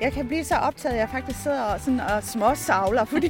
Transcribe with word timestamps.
Jeg 0.00 0.12
kan 0.12 0.28
blive 0.28 0.44
så 0.44 0.54
optaget, 0.54 0.94
at 0.94 1.00
jeg 1.00 1.08
faktisk 1.08 1.42
sidder 1.42 1.62
og, 1.62 1.80
sådan, 1.80 2.00
og 2.00 2.24
småsavler, 2.24 3.04
fordi 3.04 3.28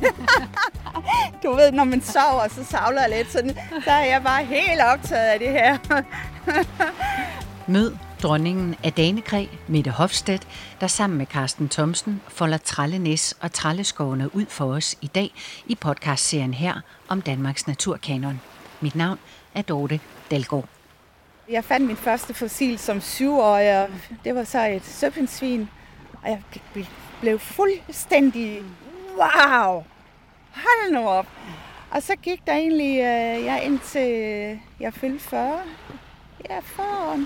du 1.42 1.52
ved, 1.52 1.72
når 1.72 1.84
man 1.84 2.02
sover, 2.02 2.48
så 2.48 2.64
savler 2.64 3.00
jeg 3.00 3.10
lidt. 3.10 3.32
Sådan, 3.32 3.54
så 3.84 3.90
er 3.90 4.04
jeg 4.04 4.22
bare 4.22 4.44
helt 4.44 4.80
optaget 4.80 5.26
af 5.26 5.38
det 5.38 5.48
her. 5.48 5.78
Mød 7.72 7.96
dronningen 8.22 8.76
af 8.84 8.92
Danekræ, 8.92 9.46
Mette 9.68 9.90
Hofstedt, 9.90 10.48
der 10.80 10.86
sammen 10.86 11.18
med 11.18 11.26
Carsten 11.26 11.68
Thomsen 11.68 12.22
folder 12.28 12.58
Trallenæs 12.58 13.34
og 13.40 13.52
Tralleskovene 13.52 14.36
ud 14.36 14.46
for 14.48 14.64
os 14.64 14.96
i 15.00 15.06
dag 15.06 15.34
i 15.66 15.74
podcastserien 15.74 16.54
her 16.54 16.80
om 17.08 17.22
Danmarks 17.22 17.66
naturkanon. 17.66 18.40
Mit 18.80 18.94
navn 18.94 19.18
er 19.54 19.62
Dorte 19.62 20.00
Dalgaard. 20.30 20.68
Jeg 21.50 21.64
fandt 21.64 21.86
min 21.86 21.96
første 21.96 22.34
fossil 22.34 22.78
som 22.78 23.00
syvårig, 23.00 23.82
og 23.82 23.88
det 24.24 24.34
var 24.34 24.44
så 24.44 24.66
et 24.66 24.84
søpindsvin. 24.84 25.68
Og 26.26 26.32
jeg 26.32 26.42
blev 27.20 27.38
fuldstændig, 27.38 28.62
wow, 29.16 29.84
hold 30.54 30.92
nu 30.92 31.08
op. 31.08 31.26
Og 31.90 32.02
så 32.02 32.16
gik 32.16 32.46
der 32.46 32.52
egentlig, 32.52 32.98
øh, 32.98 33.44
jeg 33.44 33.62
indtil 33.64 34.58
jeg 34.80 34.94
fyldte 34.94 35.24
40, 35.24 35.60
ja, 36.50 36.58
40 36.58 36.86
år. 36.86 37.18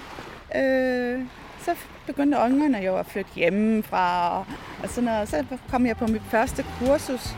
Øh, 0.56 1.26
så 1.60 1.74
begyndte 2.06 2.38
ungerne 2.38 2.78
jo 2.78 2.96
at 2.96 3.06
flytte 3.06 3.30
hjemmefra, 3.34 4.38
og, 4.38 4.46
og 4.82 4.88
sådan 4.88 5.04
noget. 5.04 5.28
Så 5.28 5.44
kom 5.70 5.86
jeg 5.86 5.96
på 5.96 6.06
mit 6.06 6.22
første 6.30 6.64
kursus. 6.78 7.36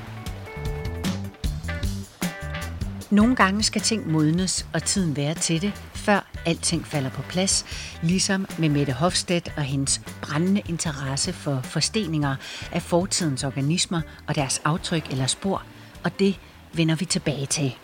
Nogle 3.12 3.37
gange 3.37 3.62
skal 3.62 3.83
ting 3.83 4.11
modnes, 4.11 4.66
og 4.75 4.83
tiden 4.83 5.16
være 5.16 5.34
til 5.34 5.62
det, 5.62 5.73
før 5.95 6.30
alting 6.47 6.87
falder 6.87 7.11
på 7.11 7.23
plads, 7.23 7.65
ligesom 8.02 8.47
med 8.59 8.69
Mette 8.69 8.93
Hofstedt 8.93 9.52
og 9.57 9.62
hendes 9.62 10.01
brændende 10.23 10.63
interesse 10.69 11.32
for 11.32 11.60
forsteninger 11.60 12.37
af 12.73 12.82
fortidens 12.82 13.45
organismer 13.45 14.01
og 14.27 14.35
deres 14.35 14.60
aftryk 14.65 15.10
eller 15.10 15.27
spor, 15.27 15.63
og 16.04 16.19
det 16.19 16.41
vender 16.73 16.95
vi 16.95 17.04
tilbage 17.04 17.46
til. 17.46 17.77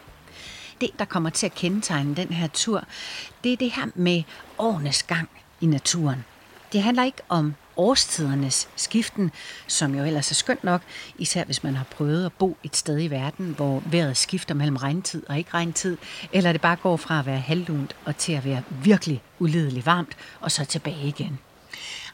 Det, 0.81 0.91
der 0.98 1.05
kommer 1.05 1.31
til 1.31 1.47
at 1.47 1.55
kendetegne 1.55 2.17
den 2.17 2.29
her 2.29 2.47
tur, 2.47 2.85
det 3.45 3.53
er 3.53 3.57
det 3.57 3.70
her 3.70 3.87
med 3.95 4.23
årenes 4.59 5.03
gang 5.03 5.29
i 5.61 5.67
naturen. 5.67 6.25
Det 6.73 6.83
handler 6.83 7.05
ikke 7.05 7.23
om 7.29 7.55
årstidernes 7.79 8.69
skiften, 8.77 9.31
som 9.67 9.95
jo 9.95 10.05
ellers 10.05 10.31
er 10.31 10.34
skønt 10.34 10.65
nok, 10.65 10.83
især 11.19 11.45
hvis 11.45 11.62
man 11.62 11.77
har 11.77 11.85
prøvet 11.85 12.27
at 12.27 12.33
bo 12.33 12.57
et 12.62 12.77
sted 12.77 13.03
i 13.03 13.11
verden, 13.11 13.55
hvor 13.57 13.83
vejret 13.87 14.17
skifter 14.17 14.55
mellem 14.55 14.77
regntid 14.77 15.23
og 15.29 15.39
ikke 15.39 15.55
regntid, 15.55 15.97
eller 16.33 16.53
det 16.53 16.61
bare 16.61 16.77
går 16.77 16.97
fra 16.97 17.19
at 17.19 17.27
være 17.27 17.41
halvlunt 17.41 17.97
og 18.05 18.17
til 18.17 18.33
at 18.33 18.45
være 18.45 18.62
virkelig 18.83 19.23
ulideligt 19.39 19.87
varmt, 19.87 20.17
og 20.41 20.53
så 20.53 20.65
tilbage 20.65 21.07
igen. 21.07 21.39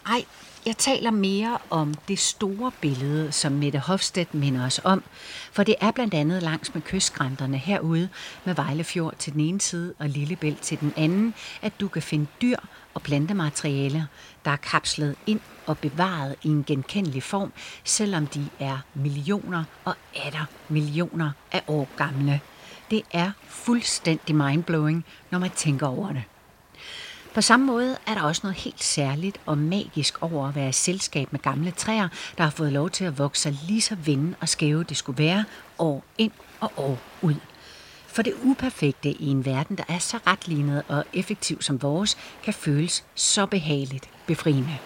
Ej, 0.06 0.24
jeg 0.66 0.76
taler 0.76 1.10
mere 1.10 1.58
om 1.70 1.94
det 2.08 2.18
store 2.18 2.72
billede, 2.80 3.32
som 3.32 3.52
Mette 3.52 3.78
Hofstedt 3.78 4.34
minder 4.34 4.66
os 4.66 4.80
om, 4.84 5.02
for 5.52 5.62
det 5.62 5.74
er 5.80 5.90
blandt 5.90 6.14
andet 6.14 6.42
langs 6.42 6.74
med 6.74 6.82
kystskrænterne 6.82 7.58
herude 7.58 8.08
med 8.44 8.54
Vejlefjord 8.54 9.14
til 9.18 9.32
den 9.32 9.40
ene 9.40 9.60
side 9.60 9.94
og 9.98 10.08
Lillebælt 10.08 10.60
til 10.60 10.80
den 10.80 10.92
anden, 10.96 11.34
at 11.62 11.72
du 11.80 11.88
kan 11.88 12.02
finde 12.02 12.26
dyr 12.42 12.56
og 12.94 13.02
plantematerialer, 13.02 14.04
der 14.44 14.50
er 14.50 14.56
kapslet 14.56 15.16
ind 15.26 15.40
og 15.66 15.78
bevaret 15.78 16.36
i 16.42 16.48
en 16.48 16.64
genkendelig 16.64 17.22
form, 17.22 17.52
selvom 17.84 18.26
de 18.26 18.48
er 18.58 18.78
millioner 18.94 19.64
og 19.84 19.94
atter 20.14 20.44
millioner 20.68 21.30
af 21.52 21.62
år 21.66 21.88
gamle. 21.96 22.40
Det 22.90 23.02
er 23.12 23.30
fuldstændig 23.48 24.36
mindblowing, 24.36 25.04
når 25.30 25.38
man 25.38 25.50
tænker 25.50 25.86
over 25.86 26.12
det. 26.12 26.22
På 27.34 27.40
samme 27.40 27.66
måde 27.66 27.96
er 28.06 28.14
der 28.14 28.22
også 28.22 28.40
noget 28.44 28.56
helt 28.56 28.84
særligt 28.84 29.38
og 29.46 29.58
magisk 29.58 30.22
over 30.22 30.48
at 30.48 30.54
være 30.54 30.68
i 30.68 30.72
selskab 30.72 31.32
med 31.32 31.40
gamle 31.40 31.70
træer, 31.70 32.08
der 32.38 32.44
har 32.44 32.50
fået 32.50 32.72
lov 32.72 32.90
til 32.90 33.04
at 33.04 33.18
vokse 33.18 33.50
lige 33.50 33.80
så 33.80 33.94
vinde 33.94 34.34
og 34.40 34.48
skæve 34.48 34.84
det 34.84 34.96
skulle 34.96 35.18
være, 35.18 35.44
år 35.78 36.04
ind 36.18 36.32
og 36.60 36.72
år 36.76 36.98
ud. 37.22 37.34
For 38.06 38.22
det 38.22 38.34
uperfekte 38.42 39.10
i 39.10 39.26
en 39.26 39.44
verden, 39.44 39.76
der 39.76 39.84
er 39.88 39.98
så 39.98 40.18
retlignet 40.26 40.82
og 40.88 41.04
effektiv 41.12 41.62
som 41.62 41.82
vores, 41.82 42.16
kan 42.44 42.54
føles 42.54 43.04
så 43.14 43.46
behageligt 43.46 44.08
befriende. 44.26 44.78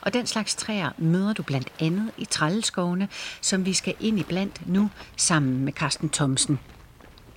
Og 0.00 0.14
den 0.14 0.26
slags 0.26 0.54
træer 0.54 0.90
møder 0.98 1.32
du 1.32 1.42
blandt 1.42 1.68
andet 1.80 2.10
i 2.16 2.24
trælleskovene, 2.24 3.08
som 3.40 3.66
vi 3.66 3.72
skal 3.72 3.94
ind 4.00 4.18
i 4.18 4.22
blandt 4.22 4.68
nu 4.68 4.90
sammen 5.16 5.64
med 5.64 5.72
Carsten 5.72 6.10
Thomsen. 6.10 6.58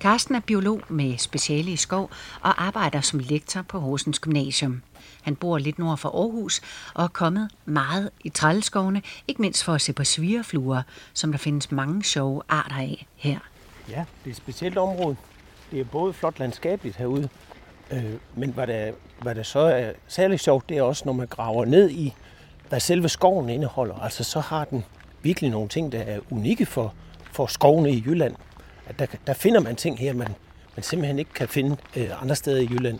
Carsten 0.00 0.34
er 0.34 0.40
biolog 0.40 0.80
med 0.88 1.18
speciale 1.18 1.70
i 1.70 1.76
skov 1.76 2.10
og 2.40 2.64
arbejder 2.64 3.00
som 3.00 3.20
lektor 3.20 3.62
på 3.62 3.80
Horsens 3.80 4.18
Gymnasium. 4.18 4.82
Han 5.22 5.36
bor 5.36 5.58
lidt 5.58 5.78
nord 5.78 5.98
for 5.98 6.08
Aarhus 6.08 6.60
og 6.94 7.04
er 7.04 7.08
kommet 7.08 7.50
meget 7.64 8.10
i 8.24 8.28
trælleskovene, 8.28 9.02
ikke 9.28 9.42
mindst 9.42 9.64
for 9.64 9.74
at 9.74 9.80
se 9.80 9.92
på 9.92 10.04
svirefluer, 10.04 10.82
som 11.14 11.30
der 11.32 11.38
findes 11.38 11.72
mange 11.72 12.04
sjove 12.04 12.42
arter 12.48 12.76
af 12.76 13.06
her. 13.16 13.38
Ja, 13.88 14.04
det 14.24 14.30
er 14.30 14.30
et 14.30 14.36
specielt 14.36 14.78
område. 14.78 15.16
Det 15.70 15.80
er 15.80 15.84
både 15.84 16.12
flot 16.12 16.38
landskabeligt 16.38 16.96
herude, 16.96 17.28
øh, 17.90 18.14
men 18.34 18.50
hvad 18.50 18.66
der, 18.66 18.92
hvad 19.22 19.34
der 19.34 19.42
så 19.42 19.58
er 19.58 19.92
særligt 20.08 20.42
sjovt, 20.42 20.68
det 20.68 20.78
er 20.78 20.82
også, 20.82 21.02
når 21.06 21.12
man 21.12 21.26
graver 21.26 21.64
ned 21.64 21.90
i, 21.90 22.14
hvad 22.68 22.80
selve 22.80 23.08
skoven 23.08 23.48
indeholder. 23.48 23.94
Altså 23.94 24.24
så 24.24 24.40
har 24.40 24.64
den 24.64 24.84
virkelig 25.22 25.50
nogle 25.50 25.68
ting, 25.68 25.92
der 25.92 25.98
er 25.98 26.18
unikke 26.30 26.66
for, 26.66 26.94
for 27.32 27.46
skovene 27.46 27.90
i 27.90 28.02
Jylland. 28.06 28.34
At 28.86 28.98
der, 28.98 29.06
der 29.26 29.34
finder 29.34 29.60
man 29.60 29.76
ting 29.76 29.98
her, 29.98 30.12
man, 30.12 30.28
man 30.76 30.82
simpelthen 30.82 31.18
ikke 31.18 31.32
kan 31.32 31.48
finde 31.48 31.76
øh, 31.96 32.22
andre 32.22 32.36
steder 32.36 32.60
i 32.60 32.68
Jylland. 32.70 32.98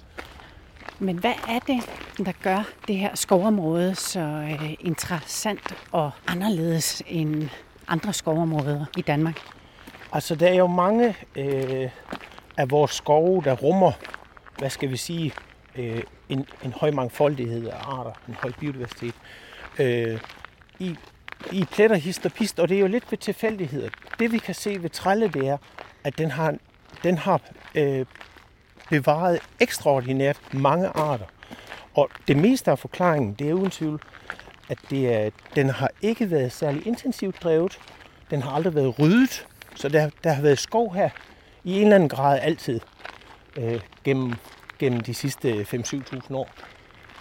Men 0.98 1.18
hvad 1.18 1.34
er 1.48 1.58
det, 1.58 1.80
der 2.26 2.32
gør 2.42 2.68
det 2.88 2.97
her 2.97 3.14
skovområde 3.14 3.94
så 3.94 4.20
øh, 4.20 4.74
interessant 4.80 5.74
og 5.92 6.10
anderledes 6.26 7.03
end 7.06 7.48
andre 7.88 8.12
skovområder 8.12 8.84
i 8.97 9.03
Danmark? 9.03 9.41
Altså, 10.12 10.34
der 10.34 10.48
er 10.48 10.54
jo 10.54 10.66
mange 10.66 11.16
øh, 11.36 11.91
af 12.56 12.70
vores 12.70 12.91
skove, 12.91 13.42
der 13.44 13.53
rummer, 13.53 13.92
hvad 14.59 14.71
skal 14.71 14.91
vi 14.91 14.97
sige, 14.97 15.33
øh, 15.77 16.03
en, 16.28 16.47
en 16.65 16.72
høj 16.72 16.91
mangfoldighed 16.91 17.69
af 17.69 17.77
arter, 17.77 18.12
en 18.28 18.34
høj 18.34 18.53
biodiversitet. 18.61 19.15
Øh, 19.78 20.21
I, 20.78 20.97
I 21.53 21.65
pletter 21.65 21.97
hist 21.97 22.27
og 22.27 22.33
pist, 22.33 22.61
og 22.61 22.69
det 22.69 22.77
er 22.77 22.81
jo 22.81 22.87
lidt 22.87 23.11
ved 23.11 23.19
tilfældigheder. 23.19 23.89
Det 24.19 24.33
vi 24.33 24.39
kan 24.39 24.55
se 24.55 24.83
ved 24.83 24.91
trælle, 24.91 25.28
det 25.28 25.49
er, 25.49 25.59
at 26.05 26.19
den 26.19 26.31
har, 26.31 26.55
den 27.03 27.19
har 27.19 27.41
øh, 27.75 28.06
bevaret 28.91 29.39
ekstraordinært 29.61 30.41
mange 30.53 30.89
arter. 30.89 31.27
Og 31.95 32.11
det 32.28 32.37
meste 32.37 32.71
af 32.71 32.78
forklaringen, 32.78 33.34
det 33.34 33.49
er 33.49 33.53
uden 33.53 33.71
tvivl, 33.71 34.03
at 34.69 34.78
det 34.91 35.15
er, 35.15 35.31
den 35.55 35.71
har 35.71 35.91
ikke 36.03 36.31
været 36.31 36.53
særlig 36.53 36.87
intensivt 36.87 37.43
drevet. 37.43 37.78
Den 38.31 38.43
har 38.43 38.50
aldrig 38.50 38.75
været 38.75 38.99
ryddet. 38.99 39.47
Så 39.75 39.89
der, 39.89 40.11
der 40.25 40.33
har 40.33 40.43
været 40.43 40.59
skov 40.59 40.95
her 40.95 41.11
i 41.65 41.77
en 41.77 41.83
eller 41.83 41.95
anden 41.95 42.09
grad 42.09 42.39
altid 42.43 42.81
øh, 43.59 43.81
gennem, 44.05 44.34
gennem 44.78 45.00
de 45.00 45.15
sidste 45.15 45.67
5-7.000 45.75 46.34
år. 46.34 46.49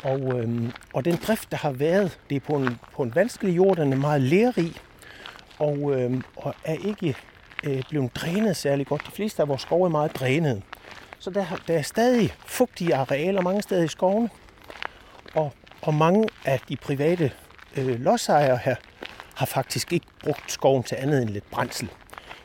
Og, 0.03 0.39
øh, 0.39 0.69
og 0.93 1.05
den 1.05 1.19
drift, 1.27 1.51
der 1.51 1.57
har 1.57 1.71
været, 1.71 2.19
det 2.29 2.35
er 2.35 2.39
på 2.39 2.53
en, 2.53 2.79
på 2.93 3.03
en 3.03 3.15
vanskelig 3.15 3.55
jord, 3.55 3.77
den 3.77 3.93
er 3.93 3.97
meget 3.97 4.21
lærerig, 4.21 4.73
og, 5.59 6.01
øh, 6.01 6.21
og 6.35 6.55
er 6.63 6.75
ikke 6.87 7.15
øh, 7.63 7.83
blevet 7.89 8.15
drænet 8.15 8.57
særlig 8.57 8.87
godt. 8.87 9.05
De 9.05 9.11
fleste 9.11 9.41
af 9.41 9.47
vores 9.47 9.61
skove 9.61 9.85
er 9.85 9.89
meget 9.89 10.15
drænet. 10.15 10.61
Så 11.19 11.29
der, 11.29 11.45
der 11.67 11.77
er 11.77 11.81
stadig 11.81 12.33
fugtige 12.45 12.95
arealer 12.95 13.41
mange 13.41 13.61
steder 13.61 13.83
i 13.83 13.87
skovene, 13.87 14.29
og, 15.33 15.53
og 15.81 15.93
mange 15.93 16.29
af 16.45 16.59
de 16.69 16.75
private 16.75 17.31
øh, 17.77 17.99
lodsejere 17.99 18.59
her 18.63 18.75
har 19.35 19.45
faktisk 19.45 19.93
ikke 19.93 20.05
brugt 20.23 20.51
skoven 20.51 20.83
til 20.83 20.95
andet 20.95 21.21
end 21.21 21.29
lidt 21.29 21.51
brændsel. 21.51 21.89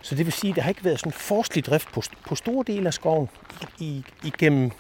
Så 0.03 0.15
det 0.15 0.27
vil 0.27 0.33
sige, 0.33 0.51
at 0.51 0.57
der 0.57 0.63
har 0.63 0.69
ikke 0.69 0.85
været 0.85 1.01
sådan 1.01 1.13
forskelig 1.13 1.65
drift 1.65 1.93
på, 1.93 2.03
på 2.27 2.35
store 2.35 2.65
dele 2.67 2.87
af 2.87 2.95
skoven 2.95 3.29
i, 3.79 4.05
igennem 4.25 4.71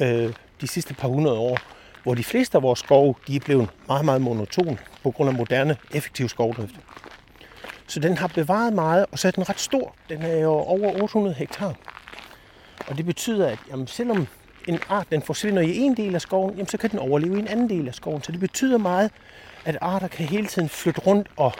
øh, 0.00 0.32
de 0.60 0.68
sidste 0.68 0.94
par 0.94 1.08
hundrede 1.08 1.38
år, 1.38 1.58
hvor 2.02 2.14
de 2.14 2.24
fleste 2.24 2.58
af 2.58 2.62
vores 2.62 2.78
skove 2.78 3.14
de 3.26 3.36
er 3.36 3.40
blevet 3.40 3.68
meget, 3.86 4.04
meget 4.04 4.22
monoton 4.22 4.78
på 5.02 5.10
grund 5.10 5.30
af 5.30 5.36
moderne, 5.36 5.76
effektiv 5.94 6.28
skovdrift. 6.28 6.74
Så 7.86 8.00
den 8.00 8.18
har 8.18 8.28
bevaret 8.28 8.72
meget, 8.72 9.06
og 9.12 9.18
så 9.18 9.28
er 9.28 9.32
den 9.32 9.48
ret 9.48 9.60
stor. 9.60 9.94
Den 10.08 10.22
er 10.22 10.36
jo 10.36 10.50
over 10.50 11.02
800 11.02 11.34
hektar. 11.34 11.74
Og 12.88 12.96
det 12.96 13.06
betyder, 13.06 13.48
at 13.48 13.58
jamen, 13.70 13.86
selvom 13.86 14.26
en 14.68 14.78
art 14.88 15.06
den 15.10 15.22
forsvinder 15.22 15.62
i 15.62 15.76
en 15.76 15.96
del 15.96 16.14
af 16.14 16.20
skoven, 16.20 16.50
jamen, 16.50 16.68
så 16.68 16.78
kan 16.78 16.90
den 16.90 16.98
overleve 16.98 17.36
i 17.36 17.38
en 17.38 17.48
anden 17.48 17.70
del 17.70 17.88
af 17.88 17.94
skoven. 17.94 18.22
Så 18.22 18.32
det 18.32 18.40
betyder 18.40 18.78
meget, 18.78 19.10
at 19.64 19.78
arter 19.80 20.08
kan 20.08 20.26
hele 20.26 20.46
tiden 20.46 20.68
flytte 20.68 21.00
rundt 21.00 21.28
og 21.36 21.52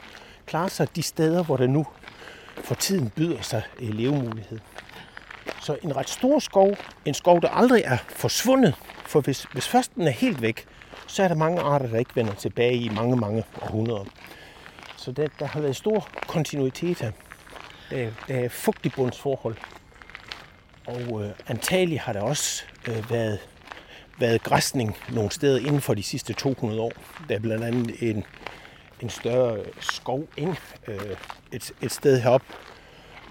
klare 0.45 0.69
sig 0.69 0.95
de 0.95 1.01
steder, 1.01 1.43
hvor 1.43 1.57
der 1.57 1.67
nu 1.67 1.87
for 2.63 2.75
tiden 2.75 3.09
byder 3.09 3.41
sig 3.41 3.61
øh, 3.79 3.89
levemulighed. 3.89 4.59
Så 5.61 5.77
en 5.83 5.95
ret 5.95 6.09
stor 6.09 6.39
skov, 6.39 6.75
en 7.05 7.13
skov, 7.13 7.41
der 7.41 7.49
aldrig 7.49 7.81
er 7.85 7.97
forsvundet, 8.09 8.75
for 9.05 9.21
hvis, 9.21 9.43
hvis 9.43 9.67
først 9.67 9.95
den 9.95 10.07
er 10.07 10.11
helt 10.11 10.41
væk, 10.41 10.65
så 11.07 11.23
er 11.23 11.27
der 11.27 11.35
mange 11.35 11.61
arter, 11.61 11.87
der 11.87 11.99
ikke 11.99 12.15
vender 12.15 12.33
tilbage 12.33 12.75
i 12.75 12.89
mange, 12.89 13.15
mange 13.15 13.43
århundreder. 13.61 14.05
Så 14.97 15.11
der, 15.11 15.27
der 15.39 15.45
har 15.45 15.61
været 15.61 15.75
stor 15.75 16.07
kontinuitet 16.27 17.01
her. 17.01 17.11
Der, 17.89 18.09
der 18.27 18.35
er 18.35 18.49
fugtigbundsforhold. 18.49 19.55
Og 20.85 21.23
øh, 21.23 21.31
antagelig 21.47 22.01
har 22.01 22.13
der 22.13 22.21
også 22.21 22.63
øh, 22.87 23.11
været, 23.11 23.39
været 24.19 24.43
græsning 24.43 24.97
nogle 25.09 25.31
steder 25.31 25.59
inden 25.59 25.81
for 25.81 25.93
de 25.93 26.03
sidste 26.03 26.33
200 26.33 26.81
år. 26.81 26.91
Der 27.29 27.35
er 27.35 27.39
blandt 27.39 27.63
andet 27.63 27.95
en, 27.99 28.25
en 29.01 29.09
større 29.09 29.59
skov 29.79 30.27
ind 30.37 30.55
øh, 30.87 31.17
et, 31.51 31.71
et 31.81 31.91
sted 31.91 32.21
herop. 32.21 32.41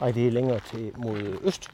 Nej, 0.00 0.10
det 0.12 0.26
er 0.26 0.30
længere 0.30 0.60
til 0.70 0.92
mod 0.96 1.38
øst. 1.42 1.70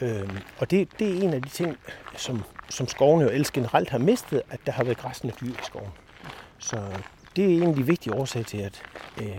Øh, 0.00 0.28
og 0.58 0.70
det, 0.70 0.88
det 0.98 1.08
er 1.08 1.22
en 1.22 1.34
af 1.34 1.42
de 1.42 1.48
ting, 1.48 1.76
som, 2.16 2.42
som 2.68 2.88
skovene 2.88 3.24
jo 3.24 3.30
ellers 3.30 3.50
generelt 3.50 3.90
har 3.90 3.98
mistet, 3.98 4.42
at 4.50 4.60
der 4.66 4.72
har 4.72 4.84
været 4.84 4.98
græsne 4.98 5.32
dyr 5.40 5.52
i 5.52 5.64
skoven. 5.64 5.90
Så 6.58 6.82
det 7.36 7.44
er 7.44 7.48
en 7.48 7.62
af 7.62 7.74
de 7.74 7.86
vigtige 7.86 8.14
årsager 8.14 8.44
til, 8.44 8.58
at 8.58 8.82
øh, 9.22 9.36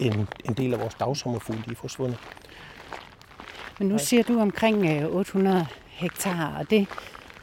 en, 0.00 0.28
en 0.44 0.54
del 0.54 0.74
af 0.74 0.80
vores 0.80 0.94
dagsommerfugle 0.94 1.64
er 1.70 1.74
forsvundet. 1.74 2.18
Men 3.78 3.88
nu 3.88 3.98
siger 3.98 4.22
du 4.22 4.40
omkring 4.40 5.06
800 5.06 5.56
øh, 5.56 5.66
hektar, 5.86 6.56
og 6.58 6.70
det, 6.70 6.88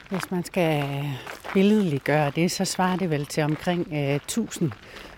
hvis 0.10 0.32
man 0.32 0.44
skal 0.44 1.04
billedligt 1.54 2.04
gøre 2.04 2.32
det, 2.36 2.52
så 2.52 2.66
svarer 2.66 2.98
det 2.98 3.10
vel 3.10 3.26
til 3.26 3.44
omkring 3.44 3.94
1000 3.94 4.72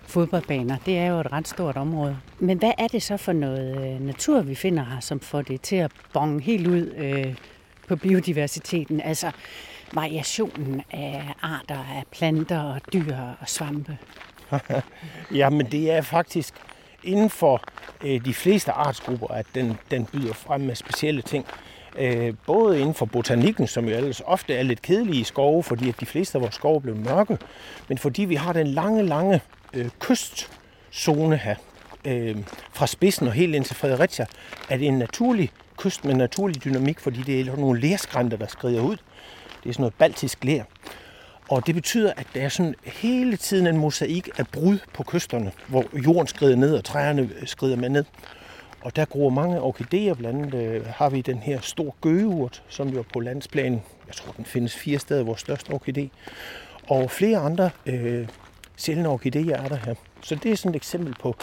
fodboldbaner. 0.10 0.78
Det 0.86 0.98
er 0.98 1.06
jo 1.06 1.20
et 1.20 1.32
ret 1.32 1.48
stort 1.48 1.78
område. 1.78 2.18
Men 2.40 2.58
hvad 2.58 2.72
er 2.78 2.88
det 2.88 3.04
så 3.04 3.18
for 3.18 3.34
noget 3.34 3.78
øh, 3.78 4.06
natur, 4.06 4.42
vi 4.42 4.56
finder 4.56 4.84
her, 4.84 5.00
som 5.00 5.20
får 5.20 5.42
det 5.42 5.62
til 5.62 5.76
at 5.76 5.92
bonge 6.14 6.42
helt 6.42 6.68
ud 6.68 6.94
øh, 6.98 7.36
på 7.88 7.96
biodiversiteten? 7.96 9.02
Altså 9.02 9.32
variationen 9.94 10.82
af 10.92 11.34
arter 11.42 11.78
af 11.78 12.04
planter 12.12 12.60
og 12.60 12.82
dyr 12.94 13.16
og 13.42 13.50
svampe. 13.50 13.98
Jamen 15.40 15.66
det 15.66 15.92
er 15.92 16.02
faktisk 16.02 16.54
inden 17.04 17.30
for 17.30 17.62
øh, 18.04 18.26
de 18.26 18.34
fleste 18.34 18.72
artsgrupper, 18.72 19.28
at 19.28 19.46
den, 19.56 19.78
den 19.92 20.06
byder 20.06 20.34
frem 20.34 20.62
med 20.62 20.76
specielle 20.76 21.22
ting. 21.22 21.46
Øh, 21.98 22.34
både 22.46 22.80
inden 22.80 22.94
for 22.94 23.06
botanikken, 23.06 23.68
som 23.68 23.86
jo 23.86 23.96
ellers 23.96 24.22
ofte 24.26 24.54
er 24.54 24.64
lidt 24.64 24.82
kedelige 24.82 25.22
i 25.22 25.24
skove, 25.24 25.64
fordi 25.64 25.90
at 25.90 26.00
de 26.00 26.06
fleste 26.06 26.38
af 26.38 26.42
vores 26.42 26.56
skove 26.56 26.82
blev 26.82 26.96
mørke, 26.96 27.38
men 27.88 27.98
fordi 27.98 28.26
vi 28.26 28.36
har 28.36 28.54
den 28.54 28.68
lange, 28.68 29.04
lange 29.04 29.42
øh, 29.74 29.90
kystzone 30.00 31.38
her, 31.38 31.56
øh, 32.06 32.38
fra 32.74 32.88
spidsen 32.88 33.28
og 33.28 33.34
helt 33.34 33.56
ind 33.56 33.66
til 33.66 33.76
Fredericia, 33.76 34.26
er 34.70 34.78
det 34.78 34.88
en 34.88 35.00
naturlig 35.00 35.52
kyst 35.78 36.06
med 36.06 36.16
naturlig 36.16 36.64
dynamik, 36.64 37.00
fordi 37.00 37.24
det 37.24 37.40
er 37.40 37.56
nogle 37.56 37.82
lærskrænter, 37.82 38.38
der 38.38 38.48
skrider 38.48 38.82
ud. 38.82 38.98
Det 39.64 39.70
er 39.70 39.74
sådan 39.74 39.82
noget 39.82 39.94
baltisk 39.94 40.44
lær. 40.44 40.64
Og 41.50 41.68
det 41.68 41.76
betyder, 41.76 42.14
at 42.18 42.28
der 42.34 42.42
er 42.42 42.50
sådan 42.50 42.76
hele 42.86 43.38
tiden 43.38 43.68
en 43.68 43.78
mosaik 43.78 44.30
af 44.38 44.48
brud 44.48 44.78
på 44.94 45.04
kysterne, 45.04 45.52
hvor 45.68 45.86
jorden 46.06 46.28
skrider 46.28 46.56
ned, 46.56 46.76
og 46.76 46.84
træerne 46.84 47.22
øh, 47.22 47.48
skrider 47.48 47.76
med 47.76 47.90
ned. 47.90 48.06
Og 48.82 48.96
der 48.96 49.06
gror 49.06 49.30
mange 49.30 49.62
orkideer, 49.62 50.14
blandt 50.14 50.56
andet 50.56 50.76
øh, 50.76 50.86
har 50.86 51.10
vi 51.10 51.22
den 51.22 51.38
her 51.38 51.62
stor 51.62 51.96
gøgeurt, 52.02 52.64
som 52.70 52.90
jo 52.90 53.04
på 53.14 53.20
landsplan, 53.20 53.82
Jeg 54.08 54.16
tror, 54.16 54.32
den 54.32 54.46
findes 54.46 54.76
fire 54.76 55.00
steder, 55.00 55.24
vores 55.24 55.42
største 55.42 55.70
orkidé. 55.72 56.08
Og 56.88 57.12
flere 57.12 57.38
andre 57.38 57.70
øh, 57.86 58.28
sjældne 58.80 59.10
orkideer 59.10 59.76
her. 59.76 59.96
Så 60.22 60.36
det 60.36 60.52
er 60.52 60.56
sådan 60.56 60.70
et 60.72 60.76
eksempel 60.76 61.16
på 61.20 61.36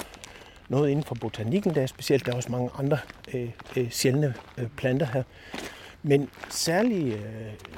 noget 0.68 0.90
inden 0.90 1.04
for 1.04 1.14
botanikken, 1.14 1.74
der 1.74 1.82
er 1.82 1.86
specielt. 1.86 2.26
Der 2.26 2.32
er 2.32 2.36
også 2.36 2.52
mange 2.52 2.70
andre 2.78 2.98
øh, 3.34 3.50
øh, 3.76 3.90
sjældne 3.90 4.34
øh, 4.58 4.68
planter 4.76 5.06
her. 5.06 5.22
Men 6.02 6.30
særligt 6.50 7.14
øh, 7.14 7.20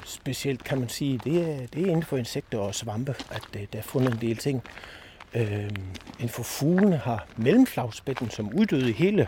specielt 0.05 0.63
kan 0.63 0.79
man 0.79 0.89
sige, 0.89 1.19
det 1.23 1.41
er, 1.41 1.67
det 1.67 1.81
er 1.81 1.87
inden 1.87 2.03
for 2.03 2.17
insekter 2.17 2.57
og 2.59 2.75
svampe, 2.75 3.15
at 3.31 3.41
øh, 3.55 3.67
der 3.73 3.79
er 3.79 3.83
fundet 3.83 4.13
en 4.13 4.21
del 4.21 4.37
ting. 4.37 4.63
Øh, 5.33 5.69
inden 6.15 6.29
for 6.29 6.43
fuglene 6.43 6.97
har 6.97 7.27
mellemflagspætten, 7.37 8.29
som 8.29 8.53
uddøde 8.53 8.91
hele 8.91 9.27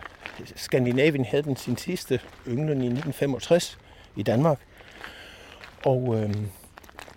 Skandinavien, 0.56 1.26
havde 1.26 1.44
den 1.44 1.56
sin 1.56 1.78
sidste 1.78 2.20
ynglen 2.48 2.82
i 2.82 2.88
1965 2.88 3.80
i 4.16 4.24
Danmark. 4.24 4.60
Og 5.86 6.16
øh, 6.18 6.36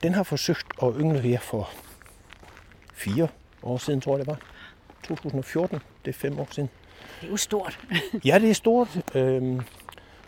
den 0.02 0.14
har 0.14 0.22
forsøgt 0.22 0.66
at 0.82 0.92
yngle 0.98 1.20
her 1.20 1.40
for 1.40 1.70
fire 2.94 3.28
år 3.62 3.78
siden, 3.78 4.00
tror 4.00 4.12
jeg 4.12 4.18
det 4.18 4.26
var. 4.26 4.38
2014, 5.02 5.78
det 6.04 6.10
er 6.10 6.18
fem 6.18 6.38
år 6.38 6.48
siden. 6.50 6.70
Det 7.20 7.26
er 7.26 7.30
jo 7.30 7.36
stort. 7.36 7.78
ja, 8.24 8.38
det 8.38 8.50
er 8.50 8.54
stort. 8.54 8.88
Øhm, 9.14 9.60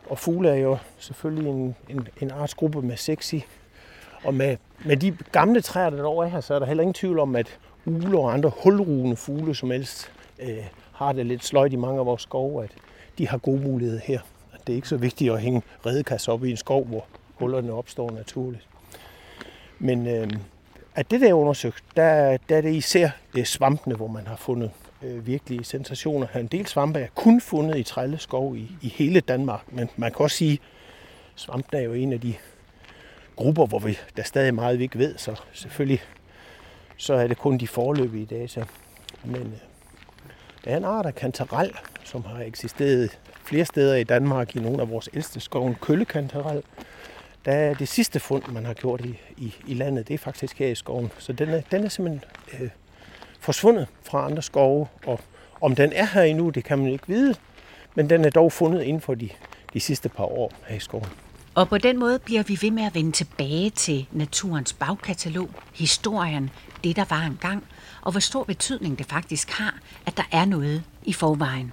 og 0.06 0.18
fugle 0.18 0.48
er 0.48 0.54
jo 0.54 0.78
selvfølgelig 0.98 1.50
en, 1.50 1.76
en, 1.88 2.08
en 2.20 2.30
artsgruppe 2.30 2.82
med 2.82 2.96
sexy. 2.96 3.34
Og 4.24 4.34
med, 4.34 4.56
med 4.84 4.96
de 4.96 5.16
gamle 5.32 5.60
træer, 5.60 5.90
der 5.90 6.22
er 6.22 6.28
her, 6.28 6.40
så 6.40 6.54
er 6.54 6.58
der 6.58 6.66
heller 6.66 6.82
ingen 6.82 6.94
tvivl 6.94 7.18
om, 7.18 7.36
at 7.36 7.58
uler 7.84 8.18
og 8.18 8.32
andre 8.32 8.52
hulrugende 8.62 9.16
fugle, 9.16 9.54
som 9.54 9.70
helst 9.70 10.12
øh, 10.38 10.64
har 10.92 11.12
det 11.12 11.26
lidt 11.26 11.44
sløjt 11.44 11.72
i 11.72 11.76
mange 11.76 12.00
af 12.00 12.06
vores 12.06 12.22
skove, 12.22 12.64
at 12.64 12.70
de 13.19 13.28
har 13.28 13.38
gode 13.38 13.60
muligheder 13.60 14.00
her. 14.04 14.20
Det 14.66 14.72
er 14.72 14.76
ikke 14.76 14.88
så 14.88 14.96
vigtigt 14.96 15.32
at 15.32 15.40
hænge 15.40 15.62
redekasser 15.86 16.32
op 16.32 16.44
i 16.44 16.50
en 16.50 16.56
skov, 16.56 16.84
hvor 16.84 17.06
hullerne 17.34 17.72
opstår 17.72 18.10
naturligt. 18.10 18.69
Men 19.78 20.06
øh, 20.06 20.30
at 20.96 21.10
det 21.10 21.20
der 21.20 21.28
er 21.28 21.34
undersøgt, 21.34 21.84
der, 21.96 22.37
der 22.48 22.56
er 22.56 22.60
det 22.60 22.75
især 22.75 23.10
svampene, 23.44 23.94
hvor 23.94 24.06
man 24.06 24.26
har 24.26 24.37
fundet 24.37 24.70
øh, 25.02 25.26
virkelige 25.26 25.64
sensationer. 25.64 26.26
En 26.28 26.46
del 26.46 26.66
svampe 26.66 27.00
er 27.00 27.06
kun 27.14 27.40
fundet 27.40 27.78
i 27.78 27.82
trælleskov 27.82 28.56
i, 28.56 28.70
i 28.82 28.88
hele 28.88 29.20
Danmark, 29.20 29.72
men 29.72 29.90
man 29.96 30.12
kan 30.12 30.20
også 30.20 30.37
sige, 30.37 30.52
at 30.52 30.60
svampen 31.34 31.78
er 31.78 31.82
jo 31.82 31.93
en 31.93 32.12
af 32.12 32.20
de 32.20 32.34
grupper, 33.37 33.66
hvor 33.66 33.78
vi, 33.78 33.98
der 34.16 34.22
stadig 34.22 34.48
er 34.48 34.52
meget, 34.52 34.78
vi 34.78 34.82
ikke 34.82 34.98
ved, 34.98 35.19
så 35.19 35.40
selvfølgelig 35.52 36.02
så 36.96 37.14
er 37.14 37.26
det 37.26 37.38
kun 37.38 37.58
de 37.58 37.69
forløbige 37.69 38.26
data. 38.26 38.64
Men 39.25 39.37
øh, 39.37 39.58
der 40.64 40.70
er 40.70 40.76
en 40.76 40.84
art 40.84 41.06
af 41.06 41.14
kantarel, 41.14 41.72
som 42.04 42.25
har 42.25 42.43
eksisteret 42.43 43.19
flere 43.44 43.64
steder 43.64 43.96
i 43.96 44.04
Danmark 44.04 44.56
i 44.56 44.58
nogle 44.58 44.82
af 44.82 44.90
vores 44.90 45.08
ældste 45.14 45.40
skove, 45.40 45.69
en 45.69 45.75
køllekantarel, 45.75 46.62
der 47.46 47.52
er 47.52 47.75
det 47.75 47.88
sidste 47.88 48.20
fund, 48.20 48.43
man 48.52 48.64
har 48.64 48.75
gjort 48.75 49.00
i, 49.04 49.19
i, 49.37 49.54
i 49.66 49.75
landet, 49.75 50.08
det 50.08 50.14
er 50.14 50.19
faktisk 50.19 50.58
her 50.58 50.69
i 50.69 50.75
skoven. 50.75 51.12
Så 51.19 51.32
den 51.32 51.48
er, 51.48 51.60
den 51.70 51.84
er 51.84 51.88
simpelthen 51.88 52.22
øh, 52.60 52.70
forsvundet 53.40 53.87
fra 54.02 54.26
andre 54.26 54.43
skove, 54.43 54.87
og 55.06 55.20
om 55.60 55.75
den 55.75 55.93
er 55.93 56.06
her 56.06 56.22
endnu, 56.22 56.50
det 56.50 56.64
kan 56.64 56.78
man 56.78 56.88
ikke 56.88 57.04
vide, 57.06 57.34
men 57.94 58.10
den 58.10 58.25
er 58.25 58.31
dog 58.31 58.52
fundet 58.52 58.82
inden 58.82 59.00
for 59.00 59.14
de, 59.14 59.28
de 59.72 59.81
sidste 59.81 60.08
par 60.08 60.25
år 60.25 60.52
her 60.66 60.76
i 60.76 60.81
skoven. 60.81 61.08
Og 61.54 61.69
på 61.69 61.78
den 61.78 61.98
måde 61.98 62.19
bliver 62.19 62.43
vi 62.43 62.58
ved 62.62 62.70
med 62.70 62.82
at 62.84 62.94
vende 62.94 63.12
tilbage 63.12 63.70
til 63.70 64.06
naturens 64.12 64.72
bagkatalog, 64.72 65.50
historien, 65.75 66.50
det 66.84 66.96
der 66.96 67.04
var 67.10 67.22
engang, 67.22 67.64
og 68.02 68.10
hvor 68.10 68.20
stor 68.20 68.44
betydning 68.44 68.98
det 68.98 69.06
faktisk 69.06 69.50
har, 69.50 69.78
at 70.06 70.16
der 70.16 70.22
er 70.32 70.44
noget 70.44 70.82
i 71.04 71.12
forvejen. 71.12 71.72